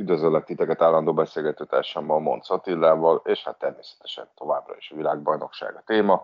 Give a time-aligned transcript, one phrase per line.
[0.00, 6.22] Üdvözöllek titeket állandó beszélgetőtársammal, Monc Attillával, és hát természetesen továbbra is a világbajnokság a téma,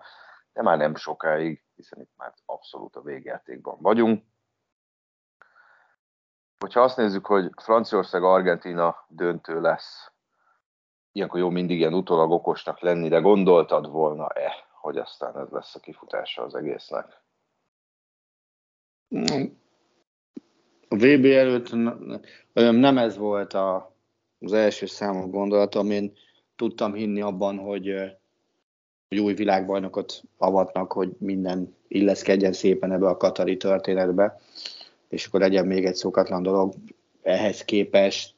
[0.52, 4.24] de már nem sokáig, hiszen itt már abszolút a végjátékban vagyunk.
[6.58, 10.12] Hogyha azt nézzük, hogy Franciaország-Argentina döntő lesz,
[11.12, 15.80] ilyenkor jó mindig ilyen utólag okosnak lenni, de gondoltad volna-e, hogy aztán ez lesz a
[15.80, 17.22] kifutása az egésznek?
[20.88, 21.70] A VB előtt
[22.52, 23.96] nem ez volt a,
[24.38, 25.90] az első számú gondolatom.
[25.90, 26.12] Én
[26.56, 27.94] tudtam hinni abban, hogy,
[29.08, 34.40] hogy új világbajnokot avatnak, hogy minden illeszkedjen szépen ebbe a katari történetbe,
[35.08, 36.74] és akkor legyen még egy szokatlan dolog.
[37.22, 38.34] Ehhez képest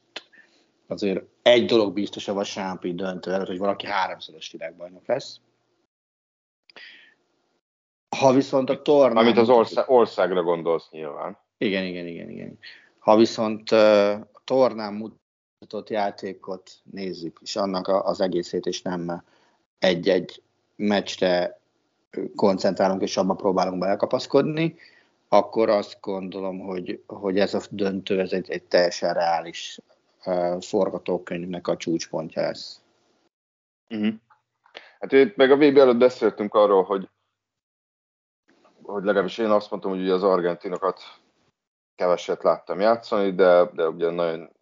[0.87, 5.39] azért egy dolog biztos a Vasámpi döntő előtt, hogy valaki háromszoros világbajnok lesz.
[8.17, 9.17] Ha viszont a tornán...
[9.17, 11.37] Amit az ország, országra gondolsz nyilván.
[11.61, 12.59] Igen, igen, igen, igen.
[12.99, 19.23] Ha viszont a tornán mutatott játékot nézzük, és annak az egészét, és nem
[19.79, 20.41] egy-egy
[20.75, 21.59] meccsre
[22.35, 24.75] koncentrálunk, és abban próbálunk belekapaszkodni,
[25.27, 29.79] akkor azt gondolom, hogy, hogy ez a döntő, ez egy, egy teljesen reális
[30.25, 32.81] uh, forgatókönyvnek a csúcspontja lesz.
[33.89, 34.13] Uh-huh.
[34.99, 37.09] Hát itt meg a VB előtt beszéltünk arról, hogy,
[38.81, 41.01] hogy legalábbis én azt mondtam, hogy ugye az argentinokat
[41.99, 44.55] keveset láttam játszani, de, de ugye nagyon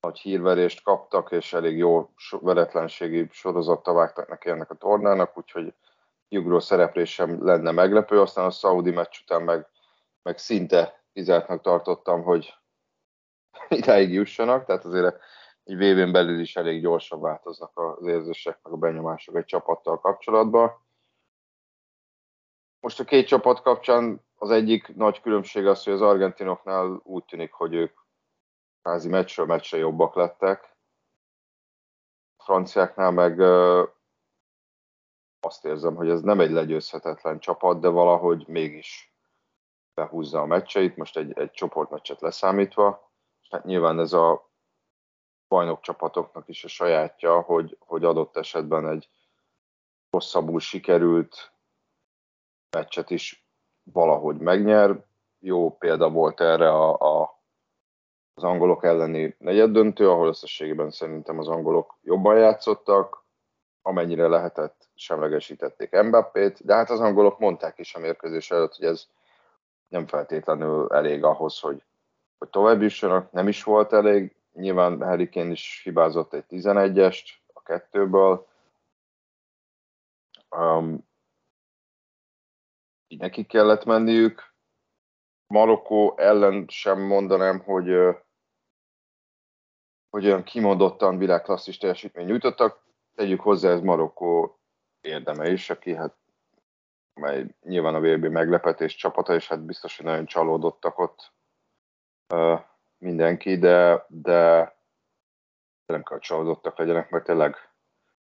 [0.00, 5.74] nagy hírverést kaptak, és elég jó veretlenségi sorozattal vágtak neki ennek a tornának, úgyhogy
[6.28, 9.66] kiugró szereplés sem lenne meglepő, aztán a Saudi meccs után meg,
[10.22, 12.54] meg szinte kizártnak tartottam, hogy
[13.68, 15.20] idáig jussanak, tehát azért
[15.64, 20.84] egy vb belül is elég gyorsan változnak az érzések, meg a benyomások egy csapattal kapcsolatban.
[22.80, 27.52] Most a két csapat kapcsán az egyik nagy különbség az, hogy az argentinoknál úgy tűnik,
[27.52, 27.98] hogy ők
[28.82, 30.76] házi meccsről meccsre jobbak lettek.
[32.36, 33.40] A franciáknál meg
[35.40, 39.14] azt érzem, hogy ez nem egy legyőzhetetlen csapat, de valahogy mégis
[39.94, 43.12] behúzza a meccseit, most egy, egy csoportmeccset leszámítva.
[43.50, 44.50] Hát nyilván ez a
[45.48, 49.08] bajnok csapatoknak is a sajátja, hogy, hogy adott esetben egy
[50.10, 51.52] hosszabbul sikerült
[52.70, 53.45] meccset is
[53.92, 55.04] valahogy megnyer.
[55.38, 57.40] Jó példa volt erre a, a,
[58.34, 63.24] az angolok elleni negyeddöntő, ahol összességében szerintem az angolok jobban játszottak,
[63.82, 69.06] amennyire lehetett, semlegesítették Mbappét, de hát az angolok mondták is a mérkőzés előtt, hogy ez
[69.88, 71.82] nem feltétlenül elég ahhoz, hogy,
[72.38, 74.36] hogy tovább jussanak, nem is volt elég.
[74.52, 78.46] Nyilván Harry Kane is hibázott egy 11-est a kettőből.
[80.50, 81.06] Um,
[83.08, 84.54] így nekik kellett menniük.
[85.46, 87.86] Marokkó ellen sem mondanám, hogy,
[90.10, 92.84] hogy olyan kimondottan világklasszis teljesítmény nyújtottak.
[93.14, 94.60] Tegyük hozzá, ez Marokkó
[95.00, 96.16] érdeme is, aki hát
[97.20, 101.32] mely nyilván a VB meglepetés csapata, és hát biztos, hogy nagyon csalódottak ott
[102.98, 104.74] mindenki, de, de
[105.86, 107.56] nem kell csalódottak legyenek, mert tényleg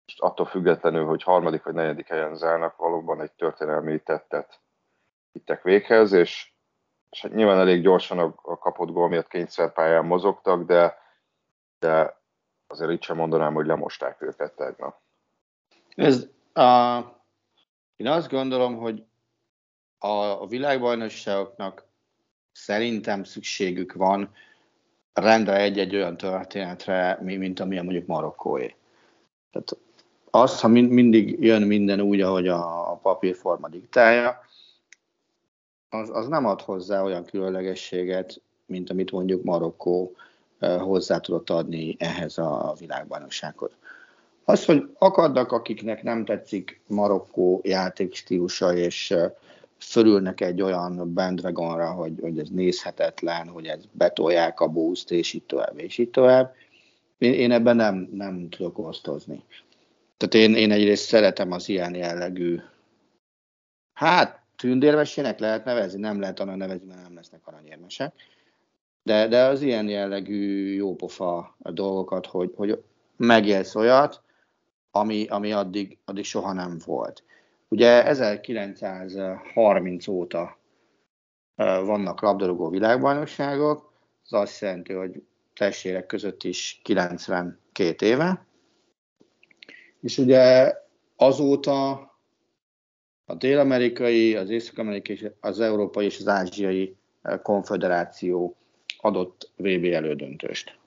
[0.06, 4.63] most attól függetlenül, hogy harmadik vagy negyedik helyen zárnak, valóban egy történelmi tettet
[5.34, 6.52] vittek véghez, és,
[7.10, 10.98] és hát nyilván elég gyorsan a, a kapott gól miatt kényszerpályán mozogtak, de,
[11.80, 12.22] de
[12.68, 15.02] azért itt sem mondanám, hogy lemosták őket tegnap.
[15.96, 16.98] Ez, a,
[17.96, 19.04] én azt gondolom, hogy
[19.98, 21.86] a, a világbajnokságoknak
[22.52, 24.36] szerintem szükségük van
[25.14, 28.76] rendre egy-egy olyan történetre, mint amilyen mondjuk Marokkóé.
[29.52, 29.78] Tehát
[30.30, 34.42] az, ha mind, mindig jön minden úgy, ahogy a, a papírforma diktálja,
[35.94, 40.16] az, az nem ad hozzá olyan különlegességet, mint amit mondjuk Marokkó
[40.60, 43.72] hozzá tudott adni ehhez a világbajnoksághoz.
[44.44, 49.16] Az, hogy akadnak, akiknek nem tetszik Marokkó játékstílusa, és
[49.78, 55.44] fölülnek egy olyan bandwagonra, hogy, hogy ez nézhetetlen, hogy ez betolják a boost, és így
[55.44, 56.56] tovább, és így tovább.
[57.18, 59.44] Én, én ebben nem, nem tudok osztozni.
[60.18, 62.60] Tehát én, én egyrészt szeretem az ilyen jellegű,
[63.94, 68.14] hát tündérmesének lehet nevezni, nem lehet annak nevezni, mert nem lesznek aranyérmesek,
[69.04, 72.84] de, de az ilyen jellegű jópofa dolgokat, hogy, hogy
[73.18, 74.22] megélsz olyat,
[74.92, 77.24] ami, ami addig, addig soha nem volt.
[77.68, 80.58] Ugye 1930 óta
[81.86, 83.94] vannak labdarúgó világbajnokságok,
[84.24, 85.24] az azt jelenti, hogy
[85.54, 88.46] testvérek között is 92 éve,
[90.02, 90.74] és ugye
[91.16, 92.12] azóta
[93.26, 96.96] a dél-amerikai, az észak-amerikai, az európai és az ázsiai
[97.42, 98.56] konfederáció
[98.98, 100.78] adott VB elődöntőst.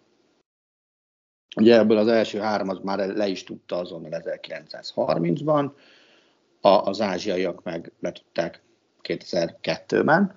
[1.56, 5.70] Ugye ebből az első három az már le is tudta azonnal 1930-ban,
[6.60, 8.62] az ázsiaiak meg le tudták
[9.02, 10.34] 2002-ben,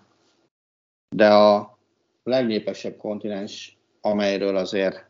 [1.15, 1.77] de a
[2.23, 5.08] legnépesebb kontinens, amelyről azért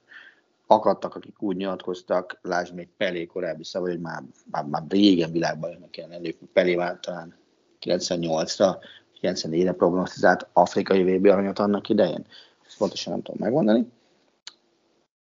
[0.71, 5.89] akadtak, akik úgy nyilatkoztak, lásd még Pelé korábbi szava, hogy már, már, már régen világban
[5.89, 7.35] kellene lenni, Pelé már talán
[7.81, 8.83] 98-ra,
[9.21, 12.25] 94-re prognosztizált afrikai VB aranyat annak idején.
[12.65, 13.91] Ezt pontosan nem tudom megmondani.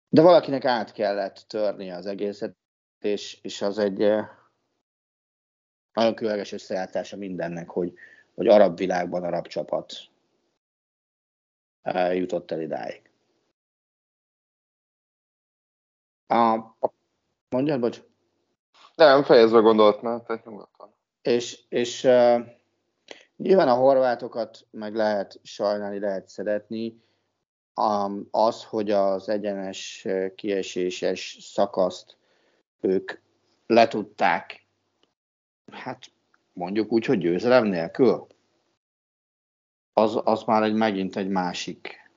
[0.08, 2.56] De valakinek át kellett törni az egészet,
[3.00, 4.28] és, és az egy eh,
[5.92, 7.92] nagyon különleges összeállítása mindennek, hogy,
[8.34, 9.92] hogy arab világban arab csapat
[11.82, 13.13] eh, jutott el idáig.
[16.26, 16.58] A,
[17.48, 18.02] mondjad, bocs.
[18.94, 20.94] Nem, fejezve gondolt már, tehát nyugodtan.
[21.22, 22.40] És, és uh,
[23.36, 27.02] nyilván a horvátokat meg lehet sajnálni, lehet szeretni.
[27.80, 32.16] Um, az, hogy az egyenes kieséses szakaszt
[32.80, 33.12] ők
[33.66, 34.66] letudták,
[35.72, 36.12] hát
[36.52, 38.26] mondjuk úgy, hogy győzelem nélkül,
[39.92, 42.10] az, az már egy megint egy másik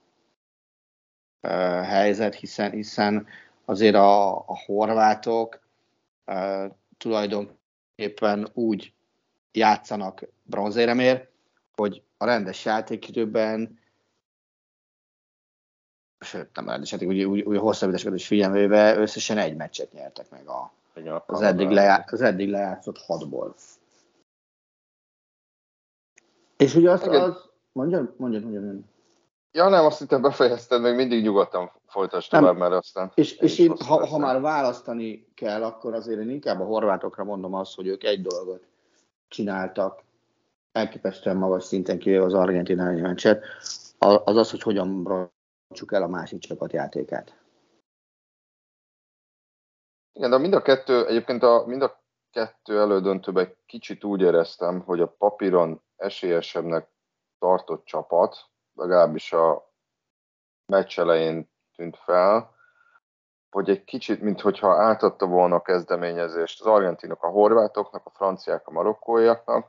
[1.41, 1.51] uh,
[1.85, 3.27] helyzet, hiszen, hiszen
[3.69, 5.59] azért a, a horvátok
[6.25, 8.93] uh, tulajdonképpen úgy
[9.51, 11.29] játszanak bronzéremért,
[11.75, 13.79] hogy a rendes játékidőben
[16.19, 20.47] sőt, nem rendes játék, úgy, úgy, úgy hosszabbításokat is figyelmébe összesen egy meccset nyertek meg
[20.47, 20.71] a,
[21.25, 23.55] az, eddig lejá, az eddig lejátszott hatból.
[26.57, 28.83] És ugye az, az mondjad, mondjad, mondjad, mondjad.
[29.51, 33.11] Ja, nem, azt hittem befejezted, még mindig nyugodtan folytasd tovább, mert aztán...
[33.15, 37.53] És, és én, ha, ha már választani kell, akkor azért én inkább a horvátokra mondom
[37.53, 38.67] azt, hogy ők egy dolgot
[39.27, 40.03] csináltak,
[40.71, 43.43] elképesztően magas szinten kivéve az argentin meccset,
[43.97, 47.37] az az, hogy hogyan roncsuk el a másik csapat játékát.
[50.13, 55.01] Igen, de mind a kettő, egyébként a, mind a kettő elődöntőben kicsit úgy éreztem, hogy
[55.01, 56.89] a papíron esélyesebbnek
[57.39, 59.71] tartott csapat, legalábbis a
[60.65, 62.55] meccs elején tűnt fel,
[63.49, 68.71] hogy egy kicsit, mintha átadta volna a kezdeményezést az argentinok a horvátoknak, a franciák a
[68.71, 69.67] marokkóiaknak,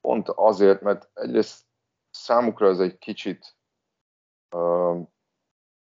[0.00, 1.64] pont azért, mert egyrészt
[2.10, 3.56] számukra ez egy kicsit,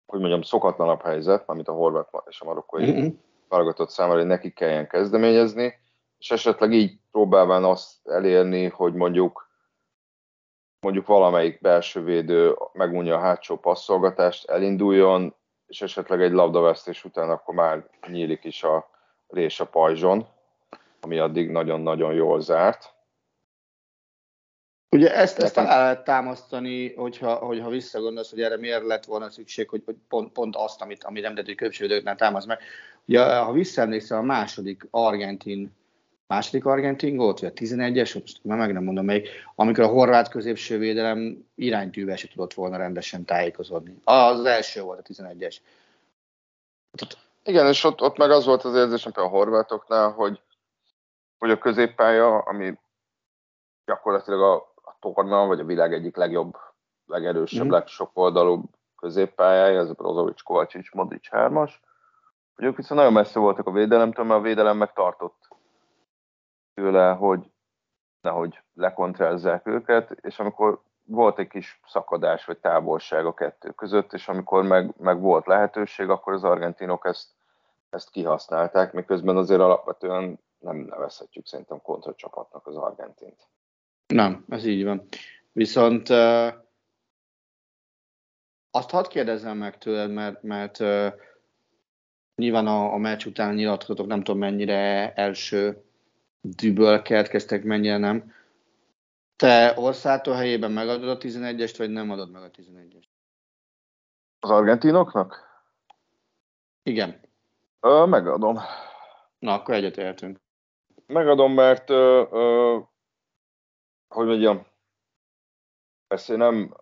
[0.05, 3.09] hogy mondjam, szokatlanabb helyzet, amit a horvát és a marokkói mm-hmm.
[3.47, 5.73] válogatott számára, hogy nekik kelljen kezdeményezni,
[6.17, 9.49] és esetleg így próbálván azt elérni, hogy mondjuk
[10.81, 15.35] mondjuk valamelyik belső védő megunja a hátsó passzolgatást, elinduljon,
[15.71, 18.89] és esetleg egy labdavesztés után akkor már nyílik is a
[19.27, 20.27] rés a pajzson,
[21.01, 22.93] ami addig nagyon-nagyon jól zárt.
[24.89, 29.69] Ugye ezt, ezt alá lehet támasztani, hogyha, hogyha visszagondolsz, hogy erre miért lett volna szükség,
[29.69, 32.59] hogy, hogy pont, pont azt, amit, amit említett, hogy köpsődőknél támaszt meg.
[33.05, 35.71] Ugye, ha visszaemlékszel a második argentin
[36.31, 40.29] második argentin gólt, vagy a 11-es, most már meg nem mondom még, amikor a horvát
[40.29, 44.01] középső védelem iránytűvel se tudott volna rendesen tájékozódni.
[44.03, 45.57] Az első volt a 11-es.
[47.43, 50.41] Igen, és ott, ott meg az volt az érzésem a horvátoknál, hogy,
[51.37, 52.77] hogy a középpálya, ami
[53.85, 56.57] gyakorlatilag a, a torna, vagy a világ egyik legjobb,
[57.05, 57.71] legerősebb, mm.
[57.71, 58.63] legsok oldalú
[58.97, 61.71] középpályája, ez a Brozovic, Kovácsics, Modric 3-as,
[62.55, 65.49] hogy ők viszont nagyon messze voltak a védelemtől, mert a védelem megtartott
[66.73, 67.51] tőle, hogy
[68.21, 74.27] nehogy lekontrázzák őket, és amikor volt egy kis szakadás vagy távolság a kettő között, és
[74.27, 77.29] amikor meg, meg volt lehetőség, akkor az argentinok ezt,
[77.89, 83.47] ezt kihasználták, miközben azért alapvetően nem nevezhetjük szerintem kontracsapatnak az argentint.
[84.07, 85.07] Nem, ez így van.
[85.51, 86.53] Viszont uh,
[88.71, 91.13] azt hadd kérdezzem meg tőled, mert, mert uh,
[92.35, 95.83] nyilván a, a meccs után nyilatkozatok nem tudom mennyire első
[96.41, 98.33] düböl keletkeztek, mennyire nem.
[99.35, 103.09] Te Orszától helyében megadod a 11-est, vagy nem adod meg a 11-est?
[104.39, 105.49] Az argentinoknak?
[106.83, 107.19] Igen.
[107.79, 108.59] Ö, megadom.
[109.39, 110.39] Na, akkor egyetértünk.
[111.05, 112.79] Megadom, mert ö, ö,
[114.07, 114.65] hogy mondjam,
[116.07, 116.75] persze én nem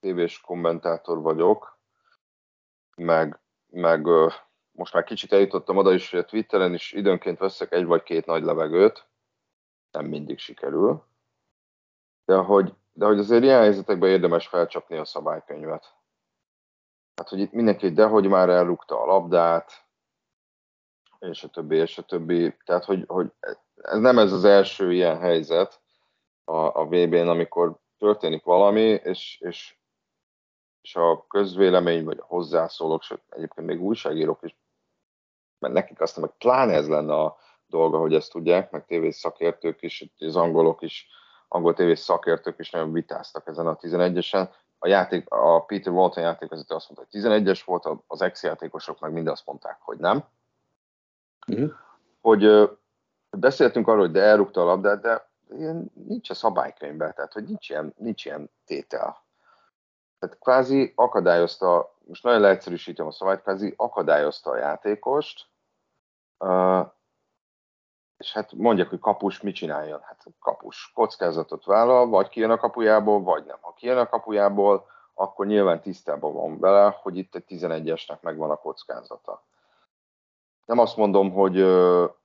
[0.00, 1.78] tévés kommentátor vagyok,
[2.96, 4.28] meg, meg ö,
[4.82, 8.26] most már kicsit eljutottam oda is, hogy a Twitteren is időnként veszek egy vagy két
[8.26, 9.06] nagy levegőt,
[9.90, 11.04] nem mindig sikerül,
[12.24, 15.94] de hogy, de hogy azért ilyen helyzetekben érdemes felcsapni a szabálykönyvet.
[17.14, 19.86] Hát, hogy itt mindenki, de hogy már elrúgta a labdát,
[21.18, 22.56] és a többi, és a többi.
[22.64, 23.32] Tehát, hogy, hogy
[23.74, 25.80] ez nem ez az első ilyen helyzet
[26.44, 29.76] a, a VB-n, amikor történik valami, és, és,
[30.80, 34.56] és a közvélemény, vagy a hozzászólók, sőt, egyébként még újságírók is,
[35.62, 39.82] mert nekik aztán meg pláne ez lenne a dolga, hogy ezt tudják, meg tévés szakértők
[39.82, 41.08] is, az angolok is,
[41.48, 44.48] angol tévés szakértők is nagyon vitáztak ezen a 11-esen.
[44.78, 49.26] A, játék, a Peter Walton játékvezető azt mondta, hogy 11-es volt, az ex-játékosok meg mind
[49.26, 50.24] azt mondták, hogy nem.
[51.46, 51.70] Uh-huh.
[52.20, 52.70] Hogy
[53.30, 57.70] beszéltünk arról, hogy de elrúgta a labdát, de ilyen nincs a szabálykönyvben, tehát hogy nincs
[57.70, 59.24] ilyen, nincs ilyen tétel.
[60.18, 65.46] Tehát kvázi akadályozta, most nagyon leegyszerűsítem a szabályt, kvázi akadályozta a játékost,
[68.16, 70.00] és hát mondják, hogy kapus mit csináljon?
[70.02, 73.58] Hát kapus kockázatot vállal, vagy kijön a kapujából, vagy nem.
[73.60, 78.56] Ha kijön a kapujából, akkor nyilván tisztában van vele, hogy itt egy 11-esnek megvan a
[78.56, 79.44] kockázata.
[80.64, 81.60] Nem azt mondom, hogy,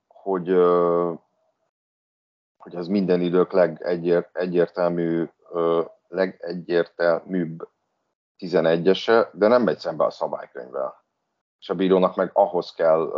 [0.08, 0.48] hogy,
[2.56, 5.28] hogy ez minden idők legegyértelmű,
[6.08, 7.68] legegyértelműbb
[8.38, 11.04] 11-ese, de nem megy szembe a szabálykönyvvel.
[11.58, 13.12] És a bírónak meg ahhoz kell,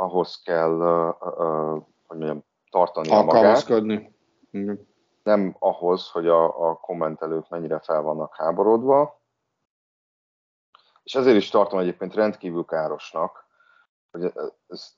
[0.00, 0.78] ahhoz kell,
[2.06, 3.68] hogy mondjam, tartani a magát.
[5.22, 9.20] Nem ahhoz, hogy a, a kommentelők mennyire fel vannak háborodva.
[11.02, 13.46] És ezért is tartom egyébként rendkívül károsnak,
[14.10, 14.32] hogy
[14.68, 14.92] ez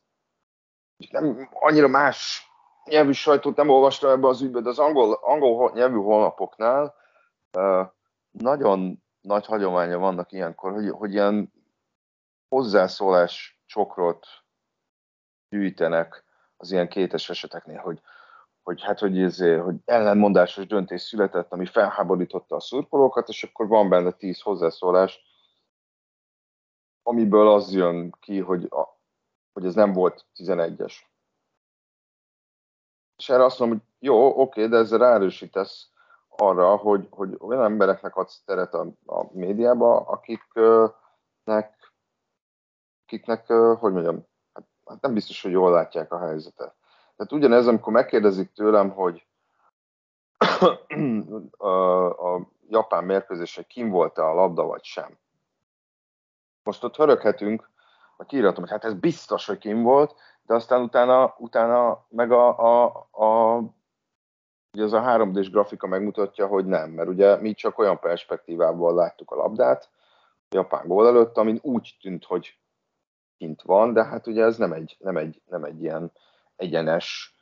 [1.11, 2.51] nem annyira más
[2.85, 6.95] nyelvű sajtót nem olvastam ebbe az ügybe, de az angol, angol nyelvű honlapoknál
[7.59, 7.87] uh,
[8.31, 11.53] nagyon nagy hagyománya vannak ilyenkor, hogy, hogy ilyen
[12.49, 14.27] hozzászólás csokrot
[15.53, 16.25] gyűjtenek
[16.57, 18.01] az ilyen kétes eseteknél, hogy,
[18.63, 23.89] hogy hát, hogy, ez, hogy ellenmondásos döntés született, ami felháborította a szurkolókat, és akkor van
[23.89, 25.21] benne tíz hozzászólás,
[27.03, 28.99] amiből az jön ki, hogy, a,
[29.53, 30.95] hogy ez nem volt 11-es.
[33.17, 35.91] És erre azt mondom, hogy jó, oké, de ezzel ráerősítesz
[36.29, 41.93] arra, hogy, hogy olyan embereknek adsz teret a, a médiába, akiknek,
[43.05, 44.31] akiknek, hogy mondjam,
[44.87, 46.75] hát, nem biztos, hogy jól látják a helyzetet.
[47.17, 49.27] Tehát ugyanez, amikor megkérdezik tőlem, hogy
[51.57, 55.19] a, a japán mérkőzésen kim volt-e a labda, vagy sem.
[56.63, 57.71] Most ott höröghetünk,
[58.17, 60.15] a kiiratom, hogy hát ez biztos, hogy kim volt,
[60.47, 63.61] de aztán utána, utána meg a, a, a
[64.75, 69.31] Ugye az a 3D-s grafika megmutatja, hogy nem, mert ugye mi csak olyan perspektívából láttuk
[69.31, 69.91] a labdát,
[70.49, 72.59] a japán gól előtt, amin úgy tűnt, hogy
[73.43, 76.13] kint van, de hát ugye ez nem egy, nem egy, nem egy ilyen
[76.57, 77.37] egyenes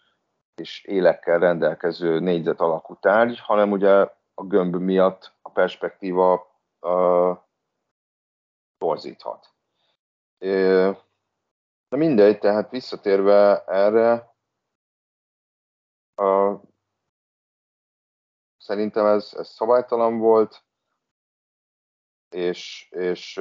[0.54, 3.92] és élekkel rendelkező négyzet alakú tárgy, hanem ugye
[4.34, 7.38] a gömb miatt a perspektíva uh,
[8.78, 9.54] torzíthat.
[10.38, 14.34] De mindegy, tehát visszatérve erre,
[16.16, 16.60] uh,
[18.56, 20.64] Szerintem ez, ez szabálytalan volt,
[22.28, 23.40] és, és,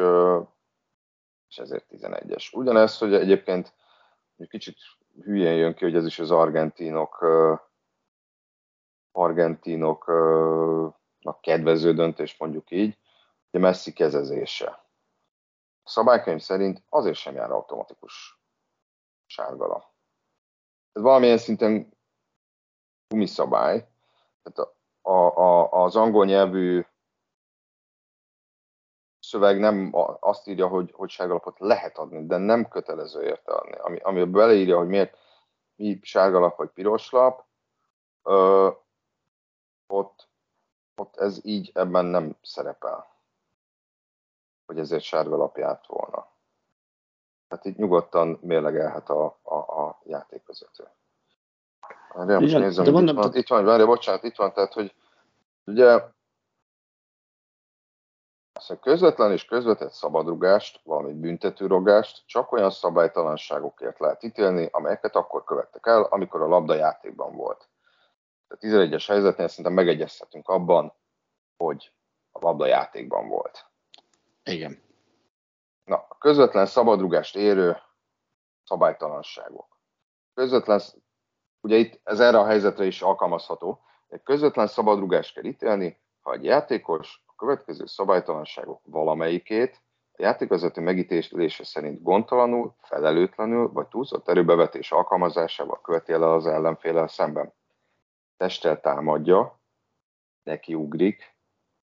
[1.49, 2.53] és ezért 11-es.
[2.53, 3.73] Ugyanez, hogy egyébként
[4.37, 4.77] egy kicsit
[5.23, 7.25] hülyén jön ki, hogy ez is az argentinok
[9.11, 12.97] argentinoknak kedvező döntés, mondjuk így,
[13.51, 14.67] hogy Messi kezezése.
[15.83, 18.39] A szabálykönyv szerint azért sem jár automatikus
[19.25, 19.93] sárgala.
[20.91, 21.97] Ez valamilyen szinten
[23.07, 23.87] gumiszabály,
[24.43, 26.85] tehát a, a, az angol nyelvű
[29.29, 33.77] szöveg nem azt írja, hogy, hogy sárgalapot lehet adni, de nem kötelező érte adni.
[33.77, 35.17] Ami, ami beleírja, hogy miért
[35.75, 37.45] mi sárgalap vagy piros lap,
[38.23, 38.69] ö,
[39.87, 40.27] ott,
[40.95, 43.07] ott ez így ebben nem szerepel,
[44.65, 46.27] hogy ezért sárgalap járt volna.
[47.47, 50.87] Tehát itt nyugodtan mérlegelhet a, a, a játékvezető.
[52.13, 54.95] Várjál, most nézem, de mondom, itt, van, itt van, várjál, bocsánat, itt van, tehát, hogy
[55.65, 56.01] ugye
[58.59, 65.85] Azt közvetlen és közvetett szabadrugást, valamint büntetőrogást csak olyan szabálytalanságokért lehet ítélni, amelyeket akkor követtek
[65.85, 67.69] el, amikor a labda játékban volt.
[68.47, 70.93] A 11-es helyzetnél szerintem megegyezhetünk abban,
[71.57, 71.93] hogy
[72.31, 73.65] a labda játékban volt.
[74.43, 74.81] Igen.
[75.83, 77.77] Na, a közvetlen szabadrugást érő
[78.63, 79.79] szabálytalanságok.
[80.33, 80.81] Közvetlen,
[81.61, 86.43] ugye itt ez erre a helyzetre is alkalmazható, egy közvetlen szabadrugást kell ítélni, ha egy
[86.43, 89.81] játékos a következő szabálytalanságok valamelyikét
[90.11, 97.53] a játékvezető megítélése szerint gondtalanul, felelőtlenül vagy túlzott erőbevetés alkalmazásával követi el az ellenfélel szemben.
[98.37, 99.59] Testtel támadja,
[100.43, 101.35] nekiugrik,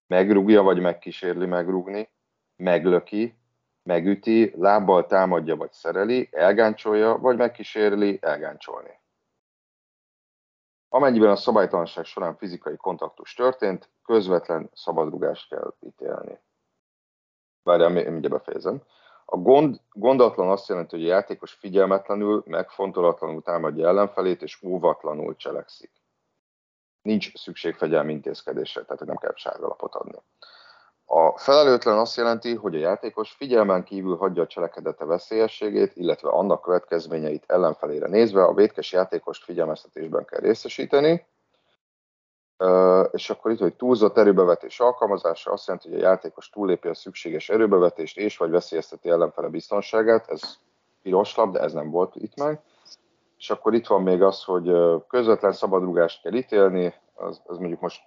[0.07, 2.09] megrúgja vagy megkísérli megrúgni,
[2.57, 3.39] meglöki,
[3.83, 9.01] megüti, lábbal támadja vagy szereli, elgáncsolja vagy megkísérli elgáncsolni.
[10.89, 16.41] Amennyiben a szabálytalanság során fizikai kontaktus történt, közvetlen szabadrugást kell ítélni.
[17.63, 18.83] Várjál, mindjárt befejezem.
[19.25, 25.91] A gond, gondatlan azt jelenti, hogy a játékos figyelmetlenül, megfontolatlanul támadja ellenfelét, és óvatlanul cselekszik.
[27.03, 30.19] Nincs szükség fegyelmi intézkedésre, tehát nem kell sárgalapot adni.
[31.09, 36.63] A felelőtlen azt jelenti, hogy a játékos figyelmen kívül hagyja a cselekedete veszélyességét, illetve annak
[36.63, 41.27] következményeit ellenfelére nézve a vétkes játékost figyelmeztetésben kell részesíteni,
[43.11, 47.49] és akkor itt, hogy túlzott erőbevetés alkalmazása azt jelenti, hogy a játékos túllépi a szükséges
[47.49, 50.59] erőbevetést és vagy veszélyezteti ellenfele biztonságát, ez
[51.03, 52.61] piros lap, de ez nem volt itt meg.
[53.39, 54.73] És akkor itt van még az, hogy
[55.09, 58.03] közvetlen szabadrugást kell ítélni, az, az mondjuk most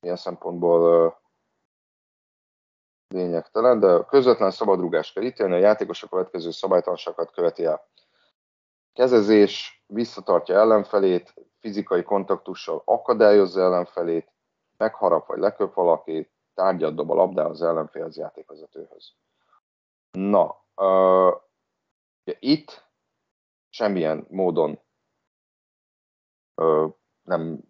[0.00, 1.16] milyen szempontból
[3.08, 7.88] lényegtelen, de közvetlen szabadrugást kell ítélni, a játékos a következő szabálytalanságokat követi el.
[8.92, 14.32] Kezezés, visszatartja ellenfelét, fizikai kontaktussal akadályozza ellenfelét,
[14.76, 19.12] megharap vagy leköp valakit, tárgyat dob a labdához ellenfélhez játékvezetőhöz.
[20.10, 21.40] Na, uh,
[22.38, 22.86] itt
[23.68, 24.80] semmilyen módon
[26.54, 27.60] uh, nem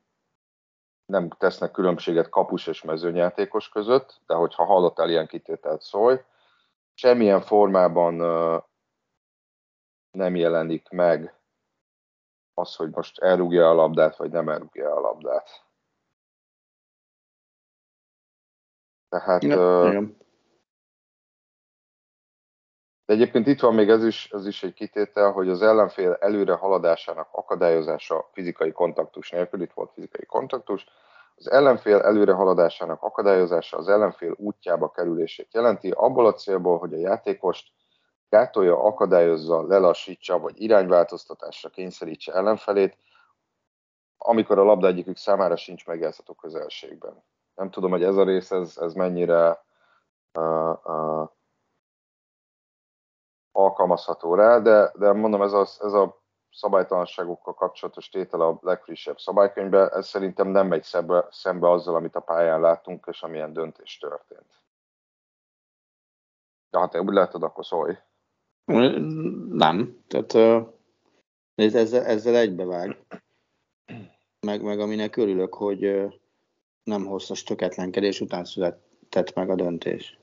[1.08, 6.16] nem tesznek különbséget kapus és mezőnyjátékos között, de hogyha hallottál ilyen kitételt szólj,
[6.94, 8.14] semmilyen formában
[10.10, 11.40] nem jelenik meg
[12.54, 15.66] az, hogy most elrúgja a labdát, vagy nem elrúgja a labdát.
[19.08, 19.42] Tehát...
[19.42, 20.08] Ja, uh,
[23.08, 26.54] de egyébként itt van még ez is, ez is egy kitétel, hogy az ellenfél előre
[26.54, 30.86] haladásának akadályozása fizikai kontaktus nélkül, itt volt fizikai kontaktus,
[31.36, 36.98] az ellenfél előre haladásának akadályozása az ellenfél útjába kerülését jelenti, abból a célból, hogy a
[36.98, 37.72] játékost
[38.28, 42.96] gátolja, akadályozza, lelassítsa, vagy irányváltoztatásra kényszerítse ellenfelét,
[44.18, 47.24] amikor a labda egyikük számára sincs megjátszható közelségben.
[47.54, 49.64] Nem tudom, hogy ez a rész, ez, ez mennyire
[50.34, 51.28] uh, uh,
[53.58, 59.92] alkalmazható rá, de, de mondom, ez a, ez a szabálytalanságokkal kapcsolatos tétel a legfrissebb szabálykönyvben,
[59.92, 64.62] ez szerintem nem megy szembe, szembe azzal, amit a pályán látunk, és amilyen döntés történt.
[66.70, 67.94] De ha te úgy látod, akkor szólj.
[69.48, 70.68] Nem, tehát uh,
[71.54, 73.06] ezzel, ezzel egybevág.
[74.40, 76.08] Meg, meg aminek örülök, hogy
[76.82, 80.18] nem hosszas töketlenkedés után született meg a döntés.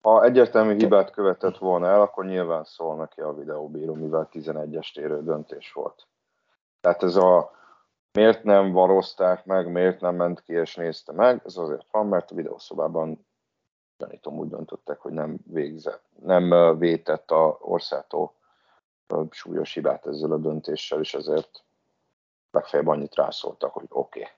[0.00, 5.22] Ha egyértelmű hibát követett volna el, akkor nyilván szól neki a videóbíró, mivel 11-es térő
[5.22, 6.06] döntés volt.
[6.80, 7.50] Tehát ez a
[8.12, 12.30] miért nem varozták meg, miért nem ment ki és nézte meg, ez azért van, mert
[12.30, 13.26] a videószobában
[13.98, 18.34] gyanítom úgy döntöttek, hogy nem végzett, nem vétett a orszától
[19.30, 21.64] súlyos hibát ezzel a döntéssel, és ezért
[22.50, 24.20] legfeljebb annyit rászóltak, hogy oké.
[24.20, 24.32] Okay.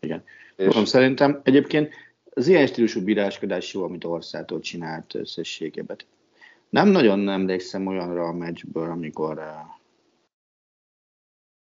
[0.00, 0.24] Igen.
[0.56, 0.88] És...
[0.88, 1.94] szerintem egyébként
[2.34, 5.96] az ilyen stílusú bíráskodás jó, amit Orszától csinált összességében.
[6.68, 9.64] Nem nagyon emlékszem olyanra a meccsből, amikor, eh,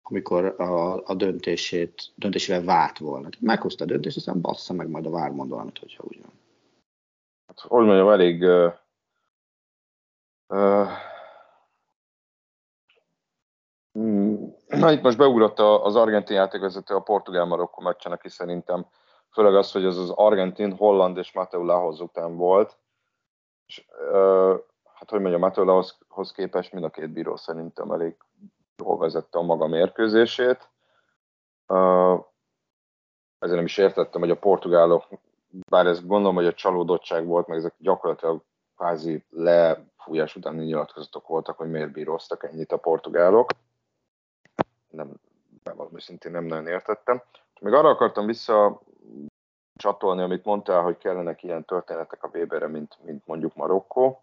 [0.01, 3.29] amikor a, a döntését, döntésével várt volna.
[3.39, 6.31] Meghozta a döntést, aztán bassza meg majd a vár mond hogyha úgy van.
[7.47, 8.73] Hát, hogy mondjam, elég uh,
[13.91, 18.85] uh, itt most beugrott az argentin játékvezető a portugál-marokkó meccsen, aki szerintem
[19.31, 22.77] főleg az, hogy ez az argentin, holland és Mateo Lahoz után volt,
[23.65, 24.59] és uh,
[24.93, 28.15] hát hogy mondjam, Mateo Lahoz képest mind a két bíró szerintem elég
[28.77, 30.69] jól vezette a maga mérkőzését.
[31.67, 32.25] Uh,
[33.39, 35.07] ezért nem is értettem, hogy a portugálok,
[35.69, 38.41] bár ez gondolom, hogy a csalódottság volt, meg ezek gyakorlatilag
[38.75, 43.49] kvázi lefújás utáni nyilatkozatok voltak, hogy miért bíroztak ennyit a portugálok.
[44.89, 45.11] Nem,
[45.63, 47.21] bevallom őszintén nem nagyon értettem.
[47.59, 48.81] Még arra akartam vissza
[49.79, 54.21] csatolni, amit mondtál, hogy kellenek ilyen történetek a Weberre, mint, mint mondjuk Marokkó,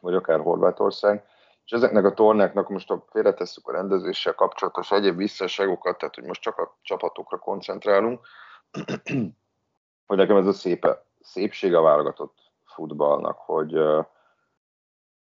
[0.00, 1.26] vagy akár Horvátország.
[1.64, 6.40] És ezeknek a tornáknak most a félretesszük a rendezéssel kapcsolatos egyéb visszaságokat, tehát hogy most
[6.40, 8.26] csak a csapatokra koncentrálunk,
[10.06, 13.78] hogy nekem ez a szépe, szépség a válogatott futballnak, hogy,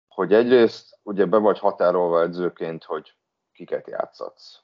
[0.08, 3.14] hogy egyrészt ugye be vagy határolva edzőként, hogy
[3.52, 4.62] kiket játszatsz.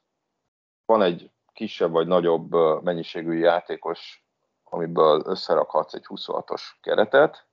[0.85, 4.24] Van egy kisebb vagy nagyobb mennyiségű játékos,
[4.69, 7.45] amiből összerakhatsz egy 26-os keretet.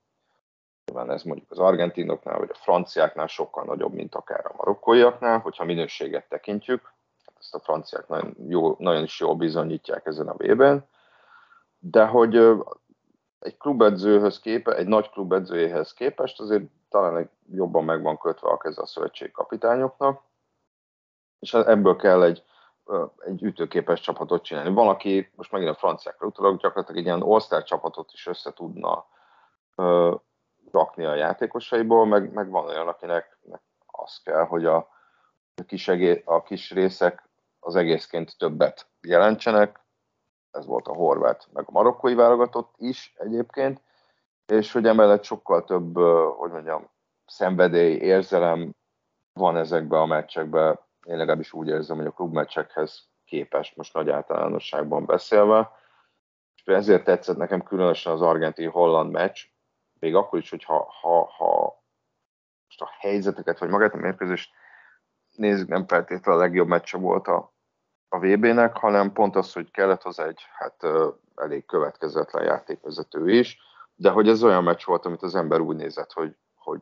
[0.85, 5.65] Nyilván ez mondjuk az argentinoknál vagy a franciáknál sokkal nagyobb, mint akár a marokkóiaknál, hogyha
[5.65, 6.93] minőséget tekintjük.
[7.25, 10.89] Hát ezt a franciák nagyon, jó, nagyon is jól bizonyítják ezen a vében.
[11.79, 12.37] De hogy
[13.39, 18.83] egy klubedzőhöz képest, egy nagy klubedzőjéhez képest azért talán jobban meg van kötve a keze
[18.83, 20.23] a szövetségkapitányoknak,
[21.39, 22.45] és ebből kell egy,
[23.19, 24.73] egy ütőképes csapatot csinálni.
[24.73, 29.07] Van, aki, most megint a franciákra utalok, gyakorlatilag egy ilyen all csapatot is össze tudna
[30.71, 33.39] rakni a játékosaiból, meg, meg van olyan, akinek
[33.87, 34.77] az kell, hogy a,
[35.55, 37.29] a, kis egé, a kis részek
[37.61, 39.81] az egészként többet jelentsenek,
[40.51, 43.81] ez volt a horvát, meg a marokkói válogatott is egyébként,
[44.47, 45.97] és hogy emellett sokkal több,
[46.37, 46.91] hogy mondjam,
[47.27, 48.75] szenvedély, érzelem
[49.33, 50.79] van ezekben a meccsekben.
[51.05, 55.71] Én legalábbis úgy érzem, hogy a klubmeccsekhez képest, most nagy általánosságban beszélve.
[56.55, 59.41] És ezért tetszett nekem különösen az argentin-holland meccs,
[59.99, 61.83] még akkor is, hogy ha, ha, ha
[62.65, 64.53] most a helyzeteket, vagy magát a mérkőzést
[65.37, 67.53] nézzük, nem feltétlenül a legjobb meccse volt a,
[68.09, 70.87] a VB-nek, hanem pont az, hogy kellett hozzá egy hát
[71.35, 73.59] elég következetlen játékvezető is,
[73.95, 76.81] de hogy ez olyan meccs volt, amit az ember úgy nézett, hogy, hogy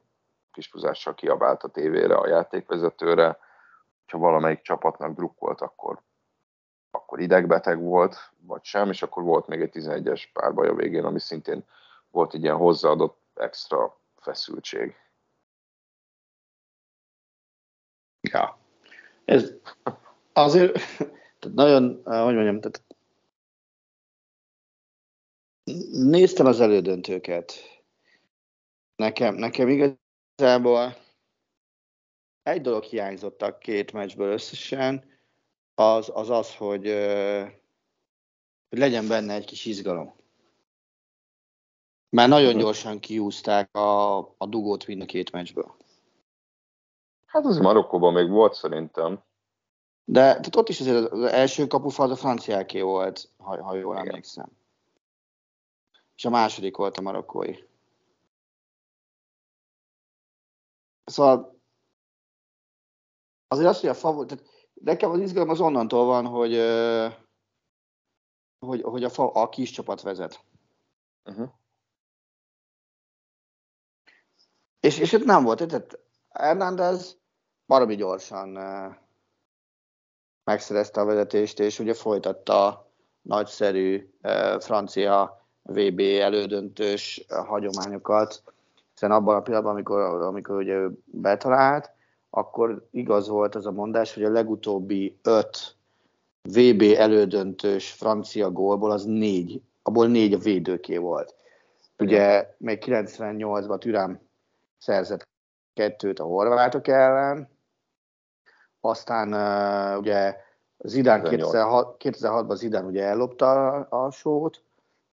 [0.53, 3.39] kispuzással kiabált a tévére a játékvezetőre,
[4.11, 6.03] ha valamelyik csapatnak drukkolt, akkor,
[6.91, 11.21] akkor idegbeteg volt, vagy sem, és akkor volt még egy 11-es párbaj a végén, ami
[11.21, 11.65] szintén
[12.11, 14.95] volt egy ilyen hozzáadott extra feszültség.
[18.21, 18.59] Ja.
[19.25, 19.53] Ez
[20.33, 20.73] azért
[21.39, 22.85] tehát nagyon, hogy mondjam, tehát
[25.93, 27.53] néztem az elődöntőket.
[28.97, 30.95] Nekem, nekem igazából
[32.43, 35.05] egy dolog hiányzott a két meccsből összesen,
[35.75, 36.87] az az, az hogy,
[38.69, 40.19] hogy legyen benne egy kis izgalom.
[42.09, 45.77] Már nagyon gyorsan kiúzták a, a dugót mind a két meccsből.
[47.27, 49.23] Hát az Marokkóban még volt szerintem.
[50.05, 54.07] De tehát ott is azért az első kapufal a franciáké volt, ha, ha jól Igen.
[54.07, 54.49] emlékszem.
[56.17, 57.55] És a második volt a marokkói.
[61.05, 61.60] Szóval
[63.51, 66.57] azért azt, hogy a favor, tehát nekem az izgalom az onnantól van, hogy,
[68.59, 70.45] hogy, hogy a, fa, a kis csapat vezet.
[71.25, 71.49] Uh-huh.
[74.81, 77.19] És, és itt nem volt, tehát Hernández
[77.67, 78.49] baromi gyorsan
[80.45, 82.91] megszerezte a vezetést, és ugye folytatta a
[83.23, 84.11] nagyszerű
[84.59, 88.43] francia VB elődöntős hagyományokat,
[88.93, 91.91] hiszen abban a pillanatban, amikor, amikor ugye ő betalált,
[92.31, 95.77] akkor igaz volt az a mondás, hogy a legutóbbi öt
[96.43, 101.35] VB elődöntős francia gólból az négy, abból négy a védőké volt.
[101.99, 104.21] Ugye még 98-ban Türám
[104.79, 105.29] szerzett
[105.75, 107.49] kettőt a horvátok ellen,
[108.81, 110.37] aztán uh, ugye
[110.79, 114.63] Zidán 2006, 2006-ban Zidán ugye ellopta a, a sót,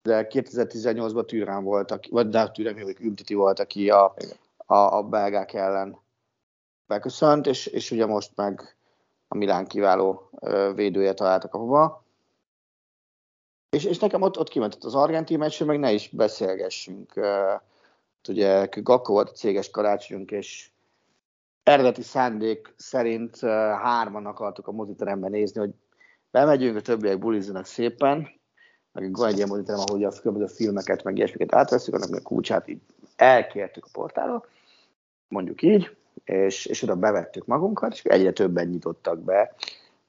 [0.02, 4.14] de 2018-ban Türán volt, aki, vagy de Türán, vagy Ümtiti volt, aki a,
[4.56, 5.98] a, a belgák ellen
[6.86, 8.76] beköszönt, és, és ugye most meg
[9.28, 10.30] a Milán kiváló
[10.74, 12.04] védője találtak a hova.
[13.70, 17.20] És, és nekem ott, ott kimentett az argentin meccs, meg ne is beszélgessünk.
[18.28, 20.70] Ugye Gakko volt a céges karácsonyunk, és
[21.62, 25.70] eredeti szándék szerint hárman akartuk a moziteremben nézni, hogy
[26.30, 28.28] bemegyünk, a többiek bulizzanak szépen,
[28.92, 32.68] meg van egy ilyen moziterem, ahogy a különböző filmeket, meg ilyesmiket átveszünk, annak a kulcsát
[32.68, 32.80] így
[33.16, 34.44] elkértük a portálra,
[35.28, 39.54] mondjuk így, és, és oda bevettük magunkat, és egyre többen nyitottak be,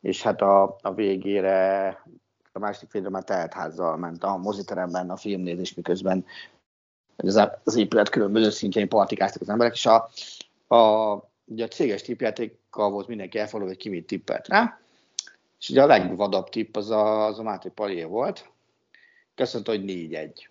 [0.01, 1.87] és hát a, a végére
[2.51, 6.25] a másik félre már teltházzal ment a moziteremben a filmnézés, miközben
[7.15, 10.09] az, az épület különböző szintjein partikáztak az emberek, és a,
[10.75, 11.13] a
[11.45, 14.79] ugye a céges tippjátékkal volt mindenki elfoglalva, hogy ki mit tippelt rá,
[15.59, 18.49] és ugye a legvadabb tipp az a, az a Máté Palié volt,
[19.35, 20.47] köszönte, hogy 4-1.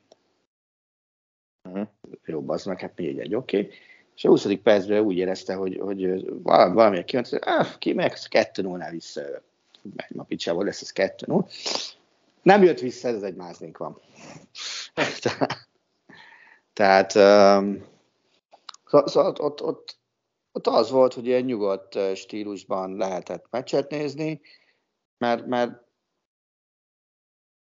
[1.69, 1.89] Uh-huh.
[2.25, 3.59] Jó, az meg, hát 4-1, oké.
[3.59, 3.71] Okay.
[4.17, 4.47] És a 20.
[4.63, 9.21] percben úgy érezte, hogy, hogy valami, valami kiment, hogy ah, ki meg, 2-0-nál vissza
[9.97, 11.51] megy ma picsából, lesz ez 2-0.
[12.43, 14.01] Nem jött vissza, ez egy mázlink van.
[16.73, 17.85] Tehát um,
[18.85, 19.99] szóval ott, ott, ott,
[20.53, 24.41] ott az volt, hogy ilyen nyugodt stílusban lehetett meccset nézni,
[25.19, 25.85] mert, mert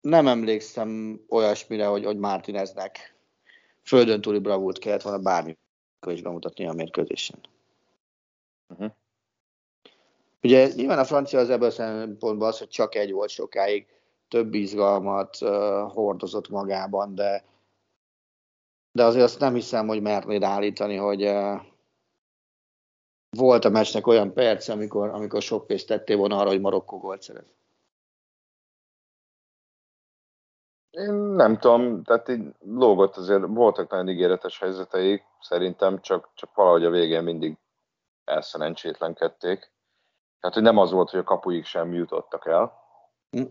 [0.01, 3.15] nem emlékszem olyasmire, hogy, hogy Martineznek
[3.83, 5.60] földön túli bravúrt kellett volna bármikor
[6.09, 7.39] is bemutatni a mérkőzésen.
[8.67, 8.91] Uh-huh.
[10.43, 13.87] Ugye nyilván a francia az ebből a szempontból az, hogy csak egy volt sokáig,
[14.27, 17.43] több izgalmat uh, hordozott magában, de,
[18.91, 21.61] de azért azt nem hiszem, hogy mernéd állítani, hogy uh,
[23.37, 27.21] volt a meccsnek olyan perc, amikor, amikor sok pénzt tettél volna arra, hogy Marokkó gólt
[27.21, 27.45] szeret.
[30.91, 36.85] Én nem tudom, tehát így lógott azért, voltak nagyon ígéretes helyzeteik, szerintem csak, csak valahogy
[36.85, 37.57] a végén mindig
[38.23, 39.71] elszerencsétlenkedték.
[40.39, 42.73] Tehát, hogy nem az volt, hogy a kapuig sem jutottak el.
[43.31, 43.43] Hm.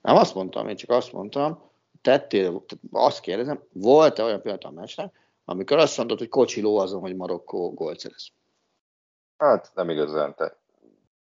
[0.00, 1.70] Nem azt mondtam, én csak azt mondtam,
[2.02, 5.12] tettél, azt kérdezem, volt-e olyan pillanat a meccsnek,
[5.44, 8.28] amikor azt mondod, hogy kocsi ló azon, hogy Marokkó gólt szerez?
[9.36, 10.34] Hát nem igazán.
[10.34, 10.56] Te.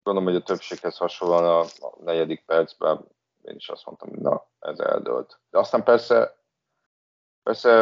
[0.03, 3.07] Gondolom, hogy a többséghez hasonlóan a negyedik percben
[3.43, 5.39] én is azt mondtam, hogy na, ez eldőlt.
[5.49, 6.37] De aztán persze,
[7.43, 7.79] persze,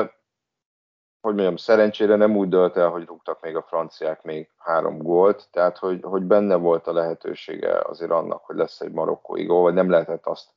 [1.22, 5.48] hogy mondjam, szerencsére nem úgy dölt el, hogy rúgtak még a franciák még három gólt,
[5.52, 9.74] tehát hogy, hogy benne volt a lehetősége azért annak, hogy lesz egy marokkói gól, vagy
[9.74, 10.50] nem lehetett azt,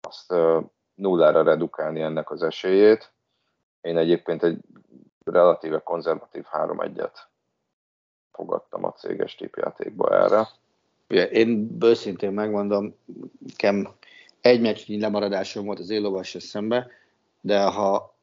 [0.00, 0.34] azt
[0.94, 3.12] nullára redukálni ennek az esélyét.
[3.80, 4.60] Én egyébként egy
[5.24, 7.16] relatíve konzervatív 3-1-et
[8.32, 10.48] fogadtam a céges tipjátékba erre.
[11.08, 12.94] Ugye, én őszintén megmondom,
[13.38, 13.88] nekem
[14.48, 16.86] egy meccsnyi lemaradásom volt az éllovasra szembe,
[17.40, 18.16] de ha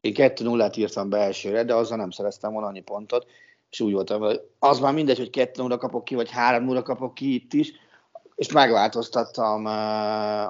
[0.00, 3.26] én 2-0-át írtam be elsőre, de azzal nem szereztem volna annyi pontot,
[3.70, 6.82] és úgy voltam, hogy az már mindegy, hogy 2 0 kapok ki, vagy 3 0
[6.82, 7.72] kapok ki itt is,
[8.34, 9.66] és megváltoztattam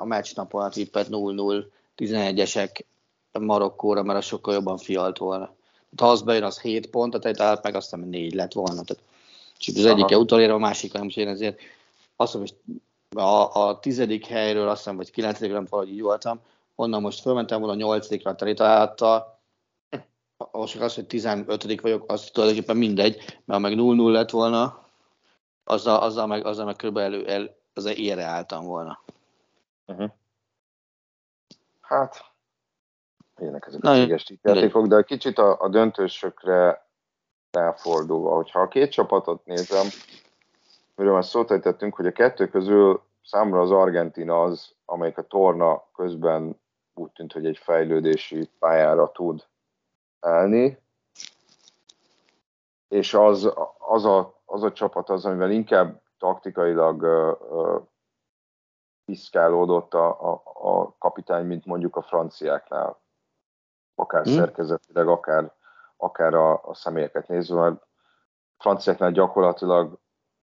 [0.00, 1.64] a meccs napon a tippet 0-0
[1.96, 2.80] 11-esek
[3.32, 5.54] Marokkóra, mert az sokkal jobban fialt volna.
[5.96, 8.82] Ha az bejön, az 7 pont, a tehát meg aztán 4 lett volna.
[8.82, 9.02] Tehát,
[9.58, 11.60] és az egyike utolér, a másik nem, én ezért
[12.16, 12.80] azt mondom, hogy
[13.16, 16.40] a, a tizedik helyről, azt hiszem, vagy kilencedik, nem valahogy így voltam,
[16.74, 19.38] onnan most fölmentem volna a nyolcadikra a találta,
[20.52, 24.86] most az, hogy 15 vagyok, az tulajdonképpen mindegy, mert ha meg 0-0 lett volna,
[25.64, 29.02] azzal, azzal meg, azzal meg körülbelül el, az ére álltam volna.
[29.86, 30.10] Uh-huh.
[31.80, 32.24] Hát,
[33.38, 36.86] ilyenek ezek Na, a céges játékok, de kicsit a, a döntősökre
[37.50, 39.86] elfordulva, hogyha a két csapatot nézem,
[41.00, 45.84] miről már szót ejtettünk, hogy a kettő közül számomra az Argentina az, amelyik a torna
[45.94, 46.60] közben
[46.94, 49.46] úgy tűnt, hogy egy fejlődési pályára tud
[50.20, 50.82] állni,
[52.88, 57.82] és az, az, a, az a csapat az, amivel inkább taktikailag uh,
[59.04, 63.00] piszkálódott a, a, a kapitány, mint mondjuk a franciáknál,
[63.94, 64.34] akár hmm.
[64.34, 65.52] szerkezetileg, akár,
[65.96, 67.86] akár a, a személyeket nézve, mert
[68.58, 69.98] franciáknál gyakorlatilag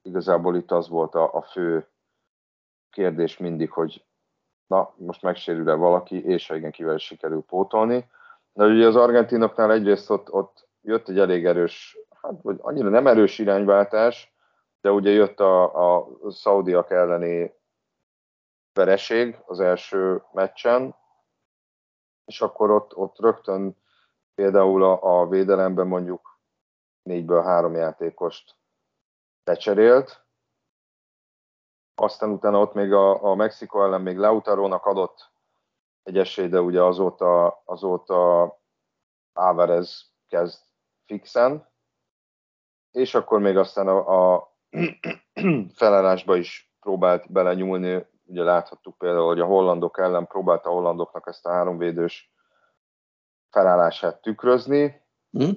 [0.04, 1.88] igazából itt az volt a, a fő
[2.90, 4.04] kérdés mindig, hogy
[4.66, 8.10] na, most megsérül-e valaki, és ha igen, kivel sikerül pótolni.
[8.52, 13.06] De ugye az argentinoknál egyrészt ott, ott jött egy elég erős, hát vagy annyira nem
[13.06, 14.34] erős irányváltás,
[14.80, 17.54] de ugye jött a, a szaudiak elleni
[18.72, 20.96] vereség az első meccsen,
[22.24, 23.76] és akkor ott, ott rögtön
[24.34, 26.38] például a, a védelemben mondjuk
[27.02, 28.56] négyből három játékost
[29.44, 30.24] lecserélt,
[31.94, 35.32] aztán utána ott még a, a Mexiko ellen még Lautarónak adott
[36.02, 38.58] egy esély, de ugye azóta, azóta
[39.32, 40.62] Álvarez kezd
[41.06, 41.72] fixen,
[42.90, 44.56] és akkor még aztán a, a
[45.78, 51.46] felállásba is próbált belenyúlni, ugye láthattuk például, hogy a hollandok ellen próbálta a hollandoknak ezt
[51.46, 52.32] a háromvédős
[53.50, 55.02] felállását tükrözni,
[55.38, 55.50] mm.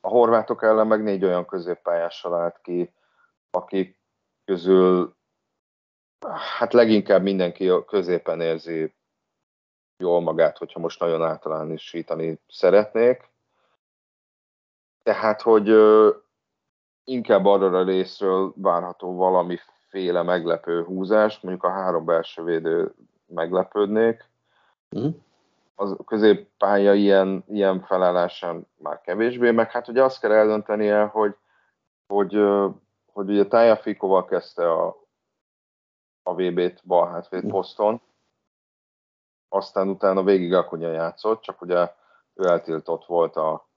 [0.00, 2.92] a horvátok ellen meg négy olyan középpályással állt ki,
[3.50, 3.98] akik
[4.44, 5.16] közül
[6.58, 8.94] hát leginkább mindenki a középen érzi
[9.96, 13.30] jól magát, hogyha most nagyon általánosítani szeretnék.
[15.02, 15.68] Tehát, hogy
[17.04, 22.94] inkább arra a részről várható valamiféle meglepő húzás, mondjuk a három belső védő
[23.26, 24.28] meglepődnék.
[24.98, 25.08] Mm.
[25.74, 31.36] Az középpálya ilyen, ilyen felállásán már kevésbé, meg hát ugye azt kell eldöntenie, hogy,
[32.06, 32.34] hogy
[33.18, 34.86] hogy ugye Tája Fikóval kezdte a,
[36.22, 37.48] a VB-t bal hátvéd hm.
[37.48, 38.00] poszton,
[39.48, 41.94] aztán utána végig Akunya játszott, csak ugye
[42.34, 43.68] ő eltiltott volt a,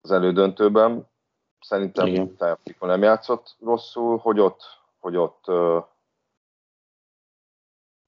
[0.00, 1.08] az elődöntőben.
[1.60, 4.62] Szerintem Tája Fikó nem játszott rosszul, hogy ott,
[4.98, 5.78] hogy ott, ö,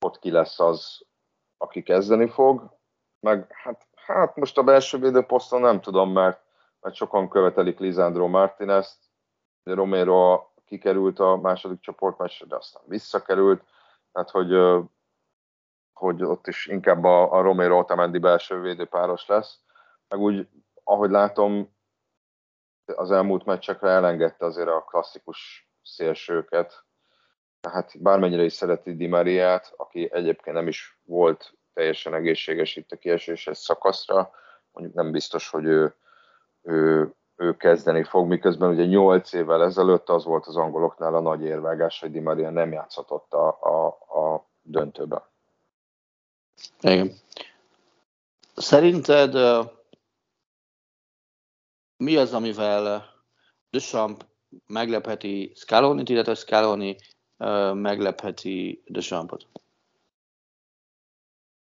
[0.05, 1.07] ott ki lesz az,
[1.57, 2.79] aki kezdeni fog,
[3.21, 6.45] meg hát, hát most a belső védőposzton nem tudom, mert,
[6.81, 9.10] mert sokan követelik Lisandro Martinez-t,
[9.65, 13.63] Romero kikerült a második csoportmeccsre, de aztán visszakerült,
[14.13, 14.83] tehát hogy,
[15.93, 19.59] hogy ott is inkább a, a Romero Otamendi belső védőpáros lesz,
[20.09, 20.49] meg úgy,
[20.85, 21.79] ahogy látom,
[22.97, 26.85] az elmúlt meccsekre elengedte azért a klasszikus szélsőket,
[27.61, 32.97] tehát bármennyire is szereti Di Mariát, aki egyébként nem is volt teljesen egészséges itt a
[32.97, 34.31] kieséses szakaszra,
[34.73, 35.95] mondjuk nem biztos, hogy ő,
[36.63, 41.43] ő, ő kezdeni fog, miközben ugye 8 évvel ezelőtt az volt az angoloknál a nagy
[41.43, 43.87] érvágás, hogy Di Maria nem játszhatott a, a,
[44.21, 45.23] a döntőben.
[46.81, 47.13] Igen.
[48.55, 49.37] Szerinted
[51.97, 53.05] mi az, amivel
[53.71, 54.25] Deschamps
[54.67, 56.97] meglepheti Scaloni-t, illetve Scaloni
[57.73, 59.47] meglepheti Deschampot?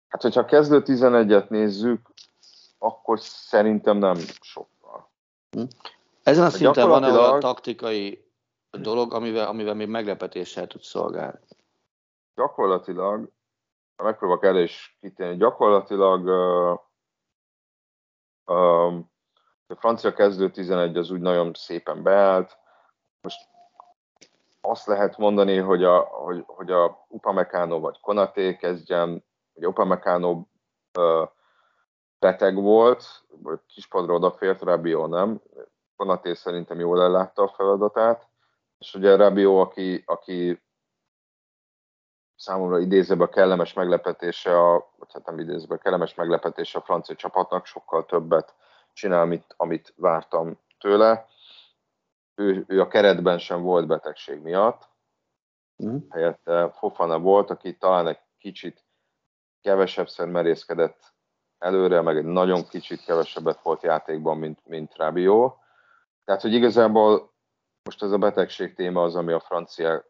[0.08, 2.14] Hát, hogyha a kezdő 11-et nézzük,
[2.78, 4.73] akkor szerintem nem sokkal.
[6.24, 8.26] Ezen a hát szinten van olyan taktikai
[8.72, 11.40] dolog, amivel, amivel még meglepetéssel tud szolgálni?
[12.36, 13.32] Gyakorlatilag,
[14.04, 16.80] megpróbálok el is kitérni, gyakorlatilag uh,
[18.56, 18.96] uh,
[19.68, 22.58] a francia kezdő 11 az úgy nagyon szépen beállt.
[23.22, 23.40] Most
[24.62, 30.32] azt lehet mondani, hogy a, hogy, hogy a Upamecano vagy Konaté kezdjen, hogy Upamecano
[31.00, 31.30] uh,
[32.24, 35.42] beteg volt, vagy kispadra odafért, Rabiot nem.
[35.96, 38.28] Konaté szerintem jól ellátta a feladatát,
[38.78, 40.62] és ugye Rabiot, aki, aki
[42.36, 48.06] számomra idézőben kellemes meglepetése, a, vagy hát nem idézőben kellemes meglepetése a francia csapatnak, sokkal
[48.06, 48.56] többet
[48.94, 51.26] csinál, amit, amit vártam tőle.
[52.36, 54.90] Ő, ő a keretben sem volt betegség miatt,
[55.86, 55.98] mm.
[56.10, 58.86] helyette Fofana volt, aki talán egy kicsit
[59.62, 61.13] kevesebbszer merészkedett
[61.64, 65.56] előre, meg egy nagyon kicsit kevesebbet volt játékban, mint, mint Rabiot.
[66.26, 67.32] Tehát, hogy igazából
[67.84, 70.06] most ez a betegség téma az, ami a franciákat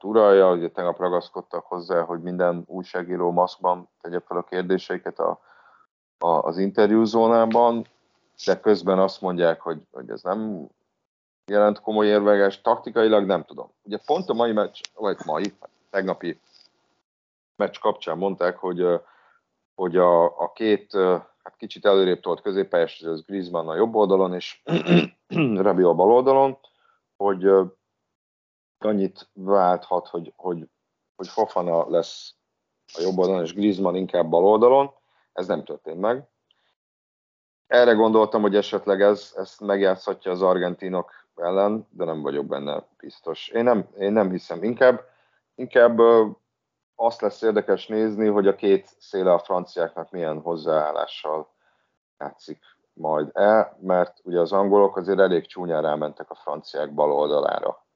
[0.00, 5.40] uralja, ugye tegnap ragaszkodtak hozzá, hogy minden újságíró maszkban tegye fel a kérdéseiket a,
[6.18, 7.86] a, az interjúzónában
[8.44, 10.68] de közben azt mondják, hogy, hogy ez nem
[11.46, 13.72] jelent komoly érveges, taktikailag nem tudom.
[13.82, 15.54] Ugye pont a mai meccs, vagy mai,
[15.90, 16.40] tegnapi
[17.56, 18.86] meccs kapcsán mondták, hogy,
[19.80, 20.92] hogy a, a két
[21.42, 24.62] hát kicsit előrébb tolt középpályás, ez Griezmann a jobb oldalon, és
[25.66, 26.58] Rebi a bal oldalon,
[27.16, 27.50] hogy
[28.78, 30.68] annyit válthat, hogy, hogy,
[31.16, 32.34] hogy Fofana lesz
[32.94, 34.90] a jobb oldalon, és Griezmann inkább bal oldalon.
[35.32, 36.28] Ez nem történt meg
[37.70, 43.48] erre gondoltam, hogy esetleg ez, ezt megjátszhatja az argentinok ellen, de nem vagyok benne biztos.
[43.48, 44.62] Én nem, én nem hiszem.
[44.62, 45.00] Inkább,
[45.54, 46.00] inkább
[47.02, 51.54] azt lesz érdekes nézni, hogy a két széle a franciáknak milyen hozzáállással
[52.18, 52.58] játszik
[52.92, 57.86] majd el, mert ugye az angolok azért elég csúnyán rámentek a franciák bal oldalára.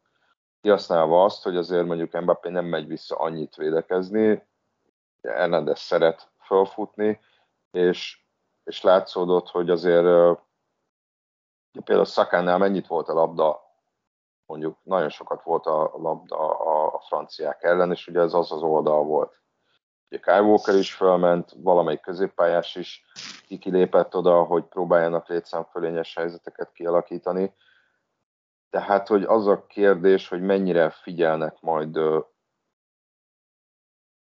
[0.61, 4.47] Kihasználva azt, hogy azért mondjuk Mbappé nem megy vissza annyit védekezni,
[5.23, 7.21] Hernandez szeret felfutni,
[7.71, 8.23] és
[8.64, 10.38] és látszódott, hogy azért
[11.85, 13.63] például Szakánál mennyit volt a labda,
[14.55, 19.05] mondjuk nagyon sokat volt a labda a, franciák ellen, és ugye ez az az oldal
[19.05, 19.40] volt.
[20.11, 23.05] Ugye Kyle Walker is felment, valamelyik középpályás is
[23.47, 27.55] kikilépett oda, hogy próbáljanak létszámfölényes helyzeteket kialakítani.
[28.71, 31.95] Tehát, hogy az a kérdés, hogy mennyire figyelnek majd,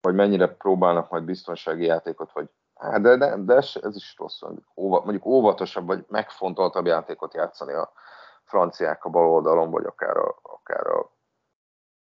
[0.01, 4.41] vagy mennyire próbálnak majd biztonsági játékot, vagy Hát de, de, de ez, ez is rossz,
[4.75, 7.93] mondjuk óvatosabb vagy megfontoltabb játékot játszani a
[8.53, 11.11] franciák a bal oldalon, vagy akár a, akár a,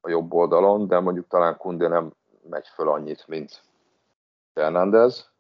[0.01, 2.13] a jobb oldalon, de mondjuk talán Kunde nem
[2.49, 3.63] megy föl annyit, mint
[4.53, 5.31] Fernández.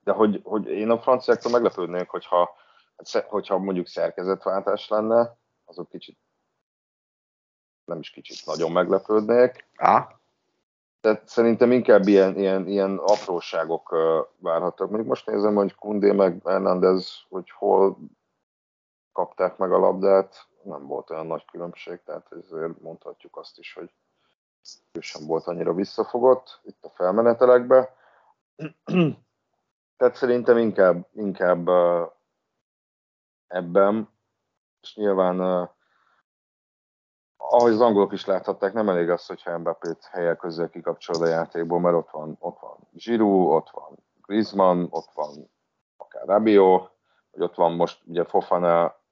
[0.00, 2.56] De hogy, hogy én a franciáktól meglepődnék, hogyha,
[3.26, 6.18] hogyha mondjuk szerkezetváltás lenne, azok kicsit
[7.84, 9.66] nem is kicsit, nagyon meglepődnék.
[9.74, 10.04] Ah.
[11.00, 13.96] Tehát szerintem inkább ilyen, ilyen, ilyen apróságok
[14.38, 14.86] várhattak.
[14.88, 17.98] Mondjuk most nézem, hogy Kundé meg Hernández, hogy hol
[19.14, 23.90] kapták meg a labdát, nem volt olyan nagy különbség, tehát ezért mondhatjuk azt is, hogy
[24.92, 27.94] ő sem volt annyira visszafogott itt a felmenetelekbe.
[29.96, 31.68] tehát szerintem inkább, inkább
[33.46, 34.08] ebben,
[34.80, 35.40] és nyilván
[37.36, 41.80] ahogy az angolok is láthatták, nem elég az, hogyha Mbappé-t helyek közzel kikapcsolod a játékból,
[41.80, 45.50] mert ott van, ott van Giroud, ott van Griezmann, ott van
[45.96, 46.92] akár Rabiot,
[47.30, 49.02] vagy ott van most ugye Fofana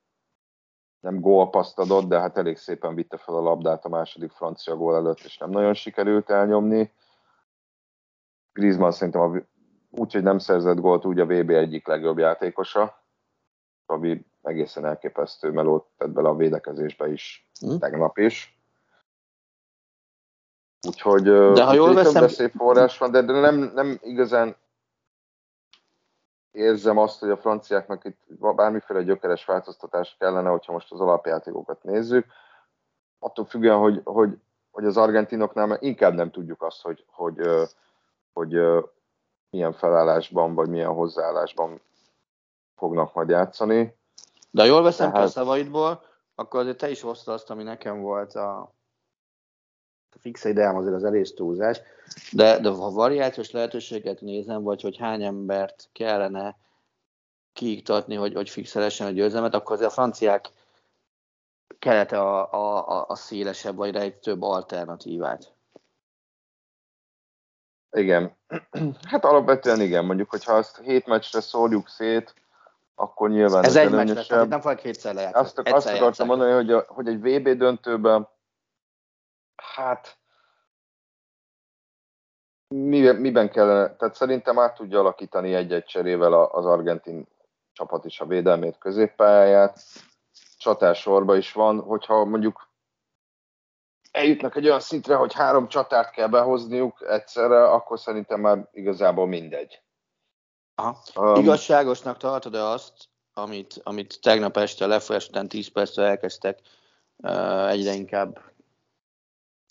[1.02, 4.94] nem gólpaszt adott, de hát elég szépen vitte fel a labdát a második francia gól
[4.94, 6.92] előtt, és nem nagyon sikerült elnyomni.
[8.52, 9.36] Griezmann szerintem a,
[9.90, 13.04] úgy, hogy nem szerzett gólt, úgy a VB egyik legjobb játékosa,
[13.86, 17.76] ami egészen elképesztő melót tett bele a védekezésbe is, mm.
[17.76, 18.60] tegnap is.
[20.86, 22.28] Úgyhogy de ha jól veszem...
[22.28, 24.56] szép forrás van, de, de nem, nem igazán
[26.52, 28.20] érzem azt, hogy a franciáknak itt
[28.54, 32.26] bármiféle gyökeres változtatás kellene, hogyha most az alapjátékokat nézzük.
[33.18, 34.38] Attól függően, hogy, hogy,
[34.70, 37.38] hogy az argentinoknál inkább nem tudjuk azt, hogy, hogy,
[38.32, 38.84] hogy, hogy
[39.50, 41.80] milyen felállásban, vagy milyen hozzáállásban
[42.76, 43.96] fognak majd játszani.
[44.50, 45.22] De jól veszem Tehát...
[45.22, 46.02] ki a szavaidból,
[46.34, 48.72] akkor azért te is hozta azt, ami nekem volt a,
[50.20, 51.80] fix ideám azért az elég túlzás,
[52.32, 56.56] de, de ha variációs lehetőséget nézem, vagy hogy hány embert kellene
[57.52, 60.50] kiiktatni, hogy, hogy fixelesen a győzelmet, akkor azért a franciák
[61.78, 65.52] kelete a, a, a szélesebb, vagy egy több alternatívát.
[67.90, 68.36] Igen.
[69.10, 70.04] Hát alapvetően igen.
[70.04, 72.34] Mondjuk, hogyha azt hét meccsre szórjuk szét,
[72.94, 75.70] akkor nyilván ez egy meccs lesz, nem fogok kétszer lejátszani.
[75.70, 78.28] Azt, azt akartam mondani, hogy, a, hogy egy VB döntőben
[79.74, 80.18] Hát
[82.68, 87.28] miben, miben kellene, tehát szerintem át tudja alakítani egy-egy cserével az argentin
[87.72, 89.82] csapat is a védelmét, középpályáját.
[90.58, 92.70] Csatársorba is van, hogyha mondjuk
[94.10, 99.82] eljutnak egy olyan szintre, hogy három csatárt kell behozniuk egyszerre, akkor szerintem már igazából mindegy.
[100.74, 100.98] Aha.
[101.16, 102.92] Um, Igazságosnak tartod-e azt,
[103.32, 106.58] amit, amit tegnap este lefolyás után 10 percre elkezdtek
[107.16, 108.51] uh, egyre inkább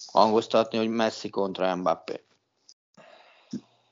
[0.05, 2.25] hangoztatni, hogy Messi kontra Mbappé.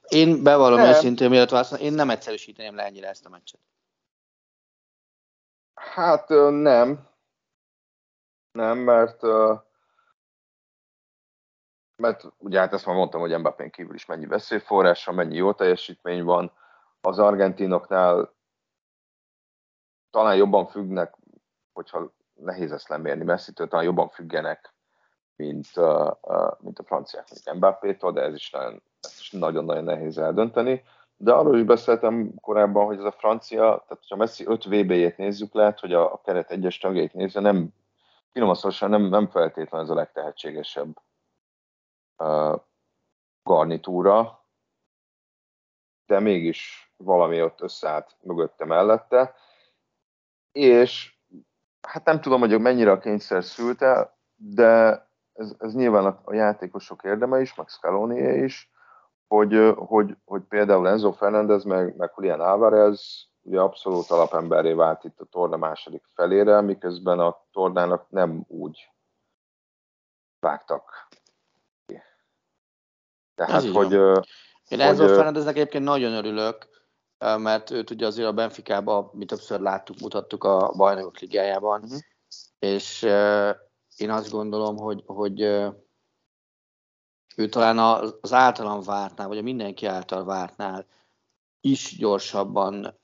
[0.08, 3.60] Én bevallom őszintén, miatt válaszolni, én nem egyszerűsíteném le ennyire ezt a meccset.
[5.74, 7.08] Hát nem.
[8.52, 9.22] Nem, mert
[11.96, 16.24] mert ugye hát ezt már mondtam, hogy Mbappé kívül is mennyi veszélyforrása, mennyi jó teljesítmény
[16.24, 16.52] van.
[17.02, 18.34] Az argentinoknál
[20.10, 21.16] talán jobban függnek,
[21.74, 24.74] hogyha nehéz ezt lemérni Messi-től, talán jobban függenek
[25.40, 25.68] mint,
[26.60, 30.84] mint a franciák, mint Mbappé-tól, de ez is nagyon, ezt is nagyon-nagyon nehéz eldönteni.
[31.18, 35.54] De arról is beszéltem korábban, hogy ez a francia, tehát hogyha Messi 5 VB-jét nézzük,
[35.54, 37.74] lehet, hogy a, a keret egyes tagjait nézve nem,
[38.32, 41.02] finoman nem, nem feltétlenül ez a legtehetségesebb
[42.18, 42.62] uh,
[43.44, 44.46] garnitúra,
[46.06, 49.36] de mégis valami ott összeállt mögötte mellette,
[50.52, 51.18] és
[51.82, 55.09] hát nem tudom, hogy mennyire a kényszer szülte, de
[55.40, 58.72] ez, ez nyilván a, a játékosok érdeme is, meg scaloni is,
[59.28, 65.20] hogy, hogy, hogy például Enzo Fernandez meg, meg Julian Álvarez ugye abszolút alapemberré vált itt
[65.20, 68.92] a torna második felére, miközben a tornának nem úgy
[70.40, 71.08] vágtak
[73.36, 73.96] Tehát, hogy...
[73.96, 74.24] Van.
[74.68, 76.68] Én Enzo hogy, Fernandeznek egyébként nagyon örülök,
[77.18, 82.00] mert őt ugye azért a Benficában mi többször láttuk, mutattuk a bajnokok ligájában, uh-huh.
[82.60, 83.08] és
[84.00, 85.42] én azt gondolom, hogy, hogy
[87.40, 87.78] ő talán
[88.22, 90.86] az általam vártnál, vagy a mindenki által vártnál
[91.62, 93.00] is gyorsabban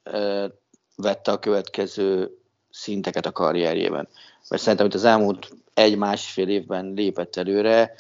[0.96, 2.40] vette a következő
[2.70, 4.08] szinteket a karrierjében.
[4.50, 7.96] Mert szerintem, hogy az elmúlt egy-másfél évben lépett előre,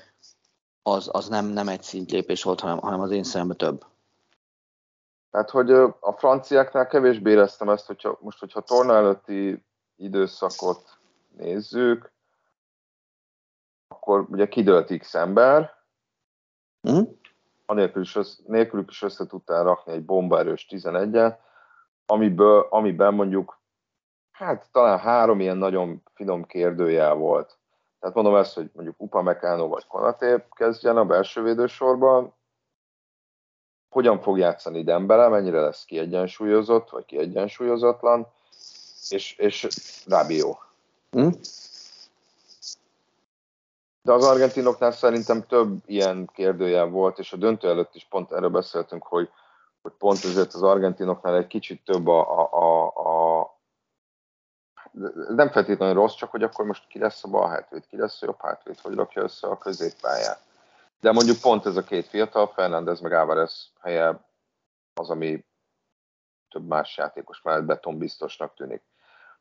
[0.81, 3.85] az, az nem, nem egy szintlépés volt, hanem, hanem az én szememben több.
[5.31, 9.63] Tehát, hogy a franciáknál kevésbé éreztem ezt, hogyha most, hogyha torna előtti
[9.95, 10.97] időszakot
[11.37, 12.13] nézzük,
[13.87, 15.73] akkor ugye kidőlt X ember,
[16.89, 17.01] mm.
[17.65, 21.37] anélkül is, össze, nélkülük is össze tudtál rakni egy bombaerős 11-et,
[22.05, 23.59] amiből, amiben mondjuk
[24.31, 27.57] hát talán három ilyen nagyon finom kérdőjel volt.
[27.99, 32.33] Tehát mondom ezt, hogy mondjuk Upa Meccano vagy Konaté kezdjen a belső védősorban,
[33.89, 38.27] hogyan fog játszani Dembele, mennyire lesz kiegyensúlyozott, vagy kiegyensúlyozatlan,
[39.09, 39.67] és, és
[40.07, 40.57] Rabiot.
[41.17, 41.29] Mm.
[44.05, 48.49] De az argentinoknál szerintem több ilyen kérdőjel volt, és a döntő előtt is pont erről
[48.49, 49.29] beszéltünk, hogy,
[49.81, 53.59] hogy pont ezért az argentinoknál egy kicsit több a, a, a, a
[55.29, 58.25] nem feltétlenül rossz, csak hogy akkor most ki lesz a bal hátvéd, ki lesz a
[58.25, 60.39] jobb hátvéd, hogy rakja össze a középpályát.
[60.99, 64.19] De mondjuk pont ez a két fiatal, Fernández meg Álvarez helye
[64.93, 65.45] az, ami
[66.49, 68.81] több más játékos mellett betonbiztosnak tűnik.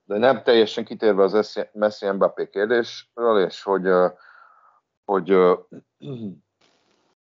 [0.04, 3.88] De nem teljesen kitérve az Messi Mbappé kérdésről, és hogy
[5.04, 5.28] hogy,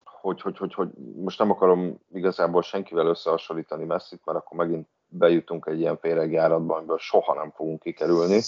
[0.04, 5.66] hogy, hogy, hogy, hogy most nem akarom igazából senkivel összehasonlítani Messit, mert akkor megint bejutunk
[5.66, 8.40] egy ilyen féregjáratba, amiből soha nem fogunk kikerülni.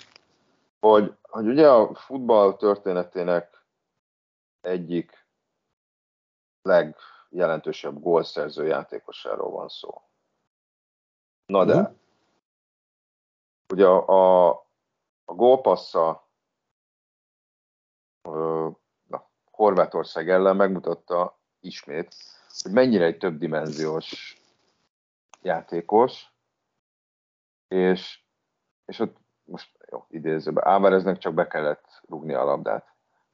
[0.80, 3.66] hogy, hogy ugye a futball történetének
[4.60, 5.26] egyik
[6.62, 6.96] leg
[7.28, 10.02] legjelentősebb gólszerző játékosáról van szó.
[11.46, 11.96] Na de, uh-huh.
[13.72, 14.48] ugye a,
[15.24, 16.27] a gólpassza
[19.06, 22.14] na, Horvátország ellen megmutatta ismét,
[22.62, 24.40] hogy mennyire egy többdimenziós
[25.42, 26.32] játékos,
[27.68, 28.20] és,
[28.84, 32.86] és ott most jó, idézőben, Álvareznek csak be kellett rugni a labdát.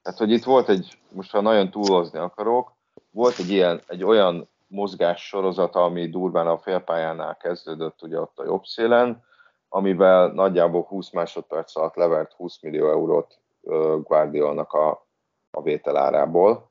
[0.02, 2.72] Tehát, hogy itt volt egy, most ha nagyon túlozni akarok,
[3.10, 8.44] volt egy ilyen, egy olyan mozgás sorozata, ami durván a félpályánál kezdődött, ugye ott a
[8.44, 9.24] jobb szélen,
[9.68, 13.40] amivel nagyjából 20 másodperc alatt levert 20 millió eurót
[14.02, 15.06] Guardiolnak a,
[15.50, 16.70] a vételárából.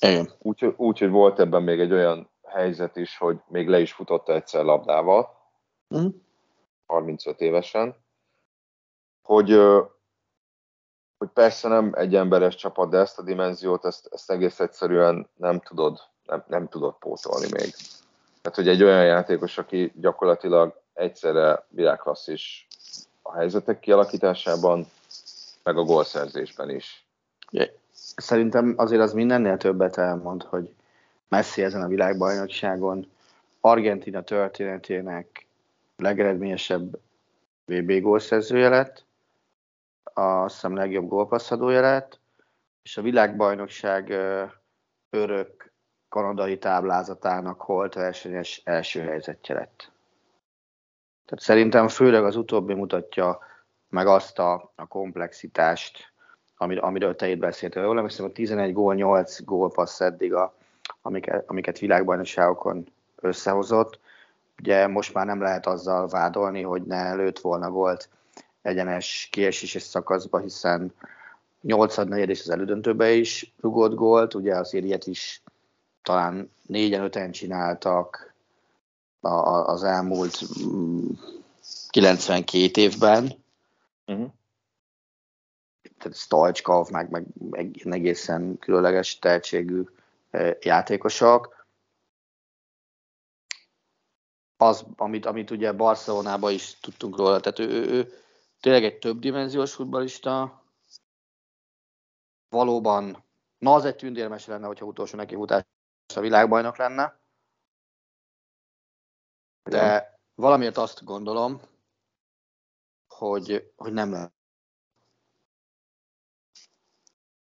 [0.00, 0.32] Igen.
[0.38, 4.32] Úgyhogy úgy, hogy volt ebben még egy olyan helyzet is, hogy még le is futotta
[4.32, 5.38] egyszer labdával,
[5.96, 6.06] mm.
[6.86, 7.96] 35 évesen,
[9.22, 9.50] hogy,
[11.18, 15.60] hogy persze nem egy emberes csapat, de ezt a dimenziót, ezt, ezt egész egyszerűen nem
[15.60, 17.74] tudod, nem, nem tudod pótolni még.
[18.42, 22.66] Tehát, hogy egy olyan játékos, aki gyakorlatilag egyszerre világklasszis
[23.22, 24.86] a helyzetek kialakításában,
[25.66, 27.06] meg a gólszerzésben is.
[28.16, 30.74] Szerintem azért az mindennél többet elmond, hogy
[31.28, 33.10] Messi ezen a világbajnokságon
[33.60, 35.46] Argentina történetének
[35.96, 36.98] legeredményesebb
[37.64, 39.04] VB gólszerzője lett,
[40.14, 42.20] azt hiszem legjobb gólpasszadója lett,
[42.82, 44.10] és a világbajnokság
[45.10, 45.72] örök
[46.08, 49.90] kanadai táblázatának holt versenyes első helyzetje lett.
[51.24, 53.40] Tehát szerintem főleg az utóbbi mutatja
[53.88, 56.12] meg azt a, a komplexitást,
[56.56, 57.82] amir, amiről te itt beszéltél.
[57.82, 60.54] Jól emlékszem, a 11 gól, 8 gólpassz eddig, a,
[61.02, 63.98] amiket, amiket világbajnokságokon összehozott.
[64.58, 68.08] Ugye most már nem lehet azzal vádolni, hogy ne lőtt volna gólt
[68.62, 70.92] egyenes kieséses szakaszba, hiszen
[71.60, 75.42] 8 negyed és az elődöntőbe is rugott gólt, ugye azért ilyet is
[76.02, 78.34] talán négyen, öten csináltak
[79.20, 80.38] az elmúlt
[81.88, 83.44] 92 mm, évben.
[84.06, 84.32] Uh-huh.
[85.98, 87.24] Tehát Stojkov, meg, meg,
[87.84, 89.82] meg egészen különleges tehetségű
[90.60, 91.64] játékosok.
[94.56, 98.12] Az, amit, amit ugye Barcelonában is tudtunk róla, tehát ő, ő, ő
[98.60, 100.64] tényleg egy többdimenziós futbalista,
[102.48, 103.24] valóban,
[103.58, 105.64] na az egy tündérmes lenne, hogyha utolsó neki futás
[106.14, 107.18] a világbajnok lenne,
[109.62, 111.60] de valamiért azt gondolom,
[113.18, 114.32] hogy, hogy nem lehet.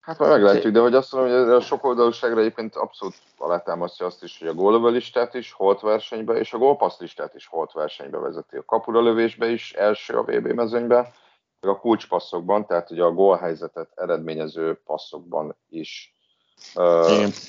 [0.00, 4.22] Hát majd meglátjuk, de hogy azt mondom, hogy a sok oldalúságra egyébként abszolút alátámasztja azt
[4.22, 8.56] is, hogy a gólövelistát is holt versenybe, és a gólpasszlistát is holt versenybe vezeti.
[8.56, 11.12] A kapura lövésbe is első a VB mezőnybe,
[11.60, 16.14] meg a kulcspasszokban, tehát ugye a gólhelyzetet eredményező passzokban is.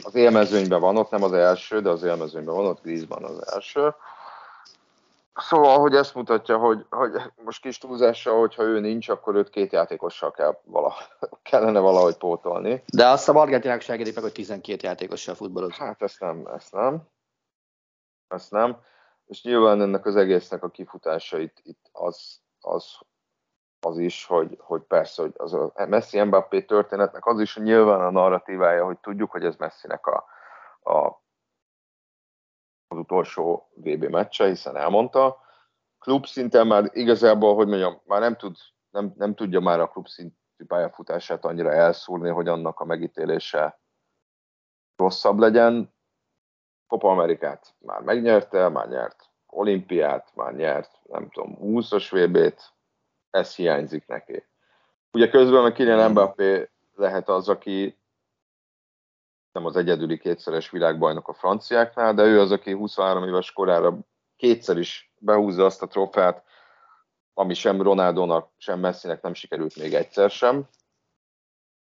[0.04, 3.94] Az élmezőnyben van ott, nem az első, de az élmezőnyben van ott, Griezmann az első.
[5.36, 9.72] Szóval, hogy ezt mutatja, hogy, hogy most kis túlzással, hogyha ő nincs, akkor őt két
[9.72, 10.94] játékossal kell vala,
[11.50, 12.84] kellene valahogy pótolni.
[12.94, 15.76] De azt a Argentinának segítik meg, hogy 12 játékossal futballoz.
[15.76, 17.08] Hát ezt nem, ezt nem.
[18.28, 18.78] Ezt nem.
[19.26, 23.00] És nyilván ennek az egésznek a kifutása itt, itt az, az,
[23.80, 28.02] az is, hogy, hogy persze, hogy az a Messi Mbappé történetnek az is, hogy nyilván
[28.02, 30.26] a narratívája, hogy tudjuk, hogy ez Messinek a,
[30.92, 31.23] a
[32.94, 35.38] az utolsó VB meccse, hiszen elmondta.
[36.00, 38.56] Klub szinten már igazából, hogy mondjam, már nem, tud,
[38.90, 43.80] nem, nem tudja már a klub szintű pályafutását annyira elszúrni, hogy annak a megítélése
[44.96, 45.94] rosszabb legyen.
[46.88, 52.74] Copa Amerikát már megnyerte, már nyert olimpiát, már nyert, nem tudom, 20-as VB-t,
[53.30, 54.46] ez hiányzik neki.
[55.12, 57.98] Ugye közben a Kylian Mbappé lehet az, aki
[59.54, 63.98] nem az egyedüli kétszeres világbajnok a franciáknál, de ő az, aki 23 éves korára
[64.36, 66.44] kétszer is behúzza azt a trófeát,
[67.34, 70.68] ami sem Ronaldónak, sem Messinek nem sikerült még egyszer sem.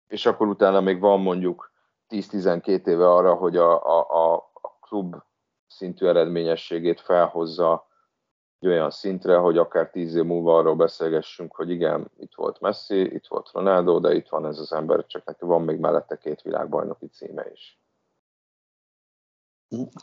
[0.07, 1.73] És akkor utána még van mondjuk
[2.09, 5.16] 10-12 éve arra, hogy a, a, a klub
[5.66, 7.87] szintű eredményességét felhozza
[8.63, 13.15] egy olyan szintre, hogy akár tíz év múlva arról beszélgessünk, hogy igen, itt volt Messi,
[13.15, 16.43] itt volt Ronaldo, de itt van ez az ember, csak neki van még mellette két
[16.43, 17.81] világbajnoki címe is.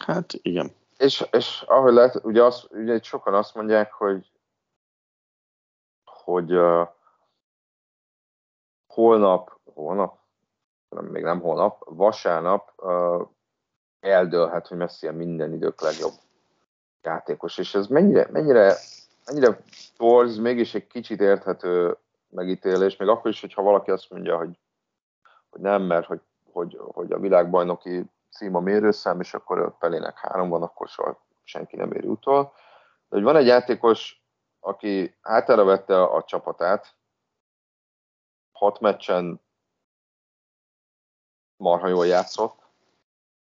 [0.05, 0.71] Hát igen.
[0.97, 4.31] És, és ahogy lehet, ugye, azt, ugye sokan azt mondják, hogy
[6.03, 6.87] hogy uh,
[8.87, 10.19] holnap, holnap,
[10.89, 13.27] nem, még nem holnap, vasárnap uh,
[13.99, 16.13] eldőlhet, hogy Messi a minden idők legjobb
[17.01, 18.75] játékos, és ez mennyire, mennyire,
[19.25, 19.59] mennyire
[19.97, 21.97] torz, mégis egy kicsit érthető
[22.29, 24.59] megítélés, még akkor is, hogyha valaki azt mondja, hogy,
[25.49, 26.21] hogy nem, mert hogy,
[26.51, 31.75] hogy, hogy a világbajnoki cím a mérőszám, és akkor Pelének három van, akkor soha senki
[31.75, 32.43] nem éri utol.
[33.09, 34.23] De hogy van egy játékos,
[34.59, 36.95] aki hátára vette a csapatát,
[38.51, 39.41] hat meccsen
[41.57, 42.58] marha jól játszott,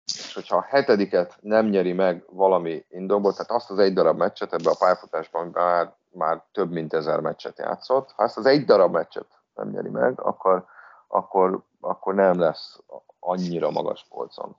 [0.06, 4.54] és hogyha a hetediket nem nyeri meg valami indokból, tehát azt az egy darab meccset
[4.54, 8.94] ebbe a pályafutásban már, már több mint ezer meccset játszott, ha ezt az egy darab
[8.94, 10.66] meccset nem nyeri meg, akkor,
[11.08, 12.80] akkor, akkor nem lesz
[13.20, 14.56] annyira magas polcon.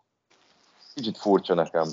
[0.94, 1.88] Kicsit furcsa nekem.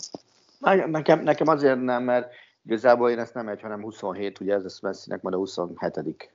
[0.85, 2.33] Nekem, nekem azért nem, mert
[2.65, 6.31] igazából én ezt nem egy, hanem 27, ugye ez lesz Messinek majd a 27.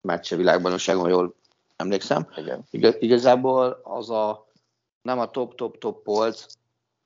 [0.00, 1.34] meccse világbajnokságon, jól
[1.76, 2.28] emlékszem.
[2.36, 2.64] Igen.
[2.70, 4.45] Igaz, igazából az a
[5.06, 6.46] nem a top-top-top polc,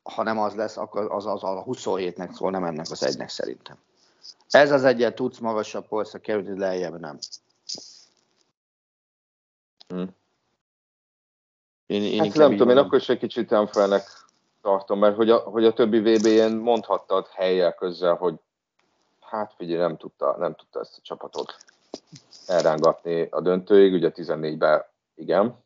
[0.02, 3.76] hanem az lesz, akkor az, az a 27-nek szól, nem ennek az egynek szerintem.
[4.50, 7.18] Ez az egyet tudsz magasabb polcra kerülni, lejjebb nem.
[9.88, 10.14] Hmm.
[11.86, 14.02] Én, én hát nem tudom, én akkor is egy kicsit unfairnek
[14.62, 18.34] tartom, mert hogy a, hogy a többi VB-n mondhattad helyjel közzel, hogy
[19.20, 21.56] hát figyelj, nem tudta, nem tudta ezt a csapatot
[22.46, 24.84] elrángatni a döntőig, ugye 14-ben
[25.14, 25.58] igen,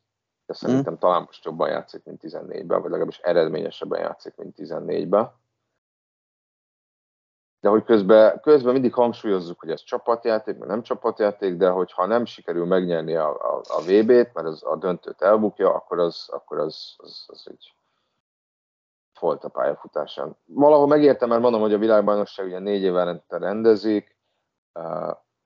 [0.45, 0.97] de szerintem hmm.
[0.97, 5.31] talán most jobban játszik, mint 14-ben, vagy legalábbis eredményesebben játszik, mint 14-ben.
[7.59, 12.25] De hogy közben, közben mindig hangsúlyozzuk, hogy ez csapatjáték, vagy nem csapatjáték, de hogyha nem
[12.25, 16.93] sikerül megnyerni a, a, a VB-t, mert az a döntőt elbukja, akkor az, akkor az,
[16.97, 17.75] az, az egy
[19.13, 20.37] folt a pályafutásán.
[20.45, 24.17] Valahol megértem, mert mondom, hogy a világbajnokság ugye négy évente rendezik,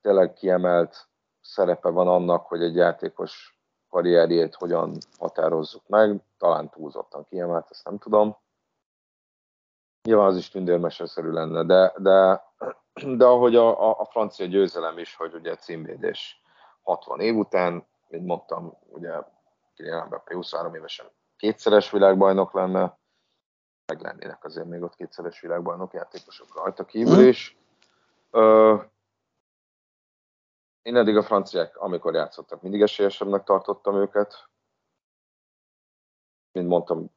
[0.01, 1.07] tényleg kiemelt
[1.41, 3.58] szerepe van annak, hogy egy játékos
[3.89, 8.37] karrierjét hogyan határozzuk meg, talán túlzottan kiemelt, ezt nem tudom.
[10.03, 12.43] Nyilván az is tündérmeseszerű lenne, de, de,
[13.17, 16.41] de ahogy a, a, a francia győzelem is, hogy ugye címvédés
[16.81, 19.11] 60 év után, mint mondtam, ugye
[19.75, 21.05] Kylian Mbappé 23 évesen
[21.37, 22.97] kétszeres világbajnok lenne,
[23.85, 27.57] meg lennének azért még ott kétszeres világbajnok játékosok rajta kívül is.
[28.37, 28.75] Mm.
[30.81, 34.47] Én eddig a franciák, amikor játszottak, mindig esélyesebbnek tartottam őket.
[36.51, 37.11] Mint mondtam,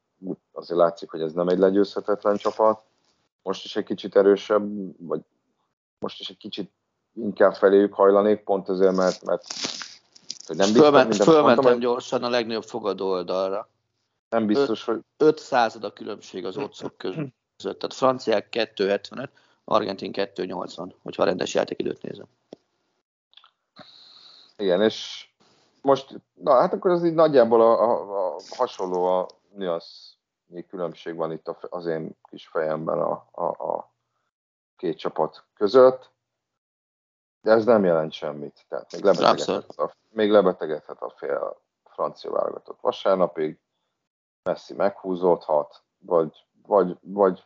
[0.52, 2.82] azért látszik, hogy ez nem egy legyőzhetetlen csapat.
[3.42, 4.70] Most is egy kicsit erősebb,
[5.06, 5.20] vagy
[5.98, 6.72] most is egy kicsit
[7.14, 9.44] inkább feléjük hajlanék, pont azért, mert, mert
[10.46, 13.68] hogy nem biztos, Fölment, fölmentem mondtam, gyorsan a legnagyobb fogadó oldalra.
[14.28, 15.00] Nem biztos, hogy...
[15.16, 17.32] 5 század a különbség az otcok között.
[17.56, 19.28] Tehát franciák 2,75,
[19.64, 22.26] argentin 2,80, hogyha a rendes játékidőt nézem.
[24.62, 25.28] Igen, és
[25.80, 30.16] most, na hát akkor az így nagyjából a, a, a hasonló a nyasz
[30.68, 33.92] különbség van itt az én kis fejemben a, a, a
[34.76, 36.10] két csapat között,
[37.40, 38.64] de ez nem jelent semmit.
[38.68, 43.60] Tehát még lebetegedhet a, még lebetegedhet a fél francia válogatott vasárnapig,
[44.42, 47.44] Messi meghúzódhat, vagy, vagy, vagy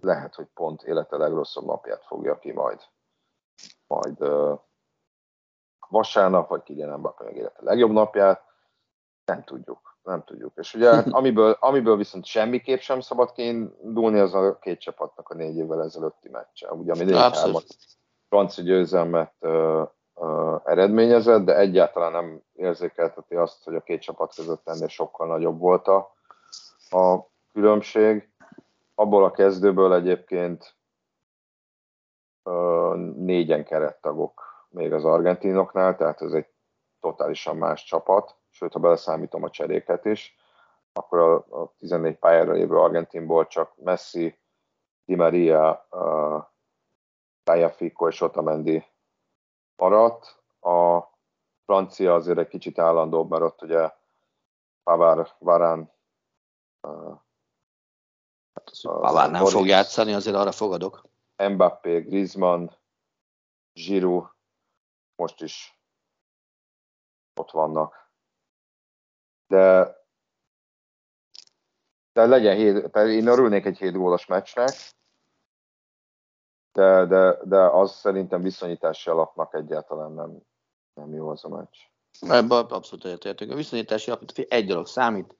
[0.00, 2.80] lehet, hogy pont élete legrosszabb napját fogja ki majd,
[3.86, 4.18] majd
[5.88, 8.42] vasárnap, vagy Kylian Mbappé megélete legjobb napját,
[9.24, 10.52] nem tudjuk, nem tudjuk.
[10.56, 15.34] És ugye hát, amiből, amiből viszont semmiképp sem szabad kiindulni, az a két csapatnak a
[15.34, 16.72] négy évvel ezelőtti meccse.
[16.72, 17.14] Ugye, ami négy
[18.28, 24.68] francia győzelmet uh, uh, eredményezett, de egyáltalán nem érzékelteti azt, hogy a két csapat között
[24.68, 26.14] ennél sokkal nagyobb volt a,
[26.90, 28.28] a különbség.
[28.94, 30.74] Abból a kezdőből egyébként
[32.44, 36.46] uh, négyen kerettagok még az argentinoknál, tehát ez egy
[37.00, 40.36] totálisan más csapat, sőt, ha beleszámítom a cseréket is,
[40.92, 44.38] akkor a, a 14 pályára lévő Argentinból csak Messi,
[45.04, 46.44] Di Maria, uh,
[47.42, 48.84] Tajafico és Otamendi
[49.76, 50.42] maradt.
[50.60, 51.02] A
[51.64, 53.92] francia azért egy kicsit állandóbb, mert ott ugye
[54.82, 55.92] Pavár, Varán,
[56.88, 57.20] uh,
[58.82, 61.02] Pavár nem Boris, fog játszani, azért arra fogadok.
[61.36, 62.70] Mbappé, Griezmann,
[63.72, 64.36] Giroud,
[65.18, 65.80] most is
[67.34, 68.10] ott vannak.
[69.46, 69.96] De,
[72.12, 74.70] de legyen hét, én örülnék egy 7 gólos meccsnek,
[76.72, 80.38] de, de, de az szerintem viszonyítási alapnak egyáltalán nem,
[80.94, 81.76] nem jó az a meccs.
[82.20, 83.50] Ebben abszolút egyetértünk.
[83.50, 85.36] A viszonyítási alap, egy dolog számít,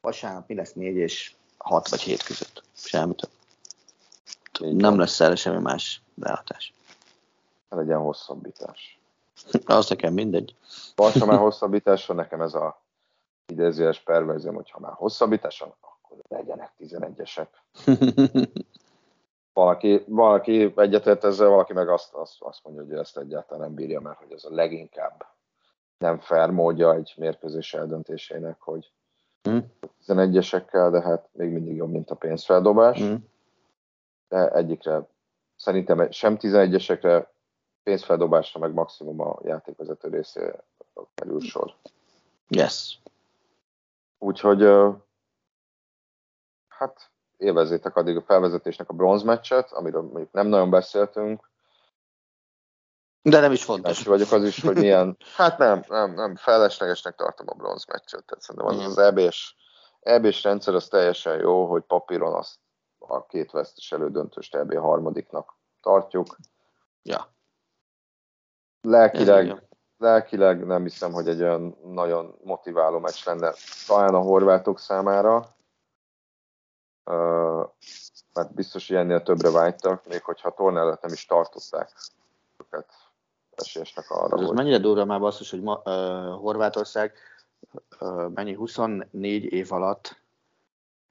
[0.00, 2.62] vasárnap mi lesz 4 és 6 vagy 7 között.
[2.72, 3.28] Semmit.
[4.60, 6.74] Nem lesz erre semmi más behatás.
[7.68, 9.01] Legyen hosszabbítás.
[9.64, 10.56] Az nekem mindegy.
[10.94, 12.82] Vagy ha már hosszabbítás van, nekem ez a
[13.46, 17.48] idézőes perverzióm, hogy ha már hosszabbítás van, akkor legyenek 11-esek.
[19.52, 24.00] valaki, valaki egyetért ezzel, valaki meg azt, azt, azt mondja, hogy ezt egyáltalán nem bírja,
[24.00, 25.26] mert hogy ez a leginkább
[25.98, 28.92] nem fair módja egy mérkőzés eldöntésének, hogy
[29.42, 29.72] hmm.
[30.06, 33.02] 11-esekkel, de hát még mindig jobb, mint a pénzfeldobás.
[33.02, 33.14] Mm.
[34.28, 35.06] De egyikre
[35.56, 37.26] szerintem sem 11-esekre,
[37.82, 40.64] pénzfeldobásra meg maximum a játékvezető részére
[41.14, 41.74] kerül sor.
[42.48, 42.98] Yes.
[44.18, 44.68] Úgyhogy
[46.68, 51.50] hát élvezétek addig a felvezetésnek a bronzmeccset, amiről mondjuk nem nagyon beszéltünk.
[53.22, 54.02] De nem is fontos.
[54.02, 58.42] Kíváncsi vagyok az is, hogy milyen, hát nem, nem, nem, feleslegesnek tartom a bronzmeccset, tehát
[58.42, 59.56] szerintem az, az EB-s,
[60.00, 62.58] EB-s rendszer az teljesen jó, hogy papíron azt
[62.98, 66.36] a két vesztes elődöntős EB harmadiknak tartjuk.
[67.02, 67.34] Ja.
[68.82, 69.62] Lelkileg,
[69.98, 73.52] lelkileg nem hiszem, hogy egy olyan nagyon motiváló meccs lenne
[73.86, 75.56] talán a horvátok számára,
[78.32, 81.92] mert biztos, hogy ennél többre vágytak, még hogyha tornállat nem is tartották
[82.58, 82.92] őket
[83.54, 84.40] esélyesnek arra.
[84.40, 84.56] Ez hogy...
[84.56, 87.12] mennyire durva már basszus, hogy ma, uh, Horvátország
[88.00, 90.20] uh, mennyi 24 év alatt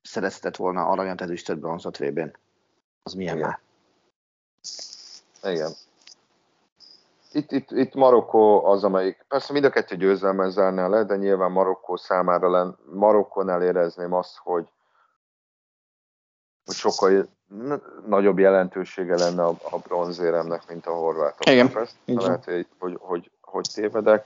[0.02, 2.36] szereztetett volna aranyat, ezüstöt, bronzot VB-n.
[3.04, 3.48] Az milyen Igen.
[3.48, 3.60] már?
[5.54, 5.72] Igen.
[7.32, 11.52] Itt, itt, itt Marokkó az, amelyik, persze mind a kettő győzelmen zárná le, de nyilván
[11.52, 14.72] Marokkó számára len, Marokkónál érezném azt, hogy,
[16.66, 17.28] hogy sokkal
[18.06, 21.50] nagyobb jelentősége lenne a, a bronzéremnek, mint a horvátok.
[21.50, 21.72] Igen.
[22.06, 24.26] Lehet, hogy, hogy, hogy, hogy tévedek,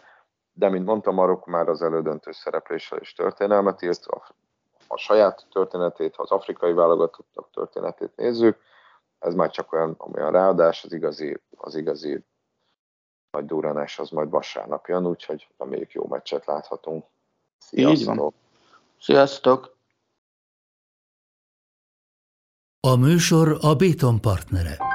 [0.53, 4.35] de mint mondtam, Marokkó már az elődöntő szerepléssel is történelmet írt, a,
[4.87, 8.57] a saját történetét, ha az afrikai válogatottak történetét nézzük,
[9.19, 12.23] ez már csak olyan, olyan ráadás, az igazi, az igazi
[13.35, 17.05] nagy duranás az majd vasárnap jön, úgyhogy reméljük jó meccset láthatunk.
[17.57, 18.33] Sziasztok!
[18.99, 19.77] Sziasztok!
[22.79, 24.94] A műsor a Béton partnere.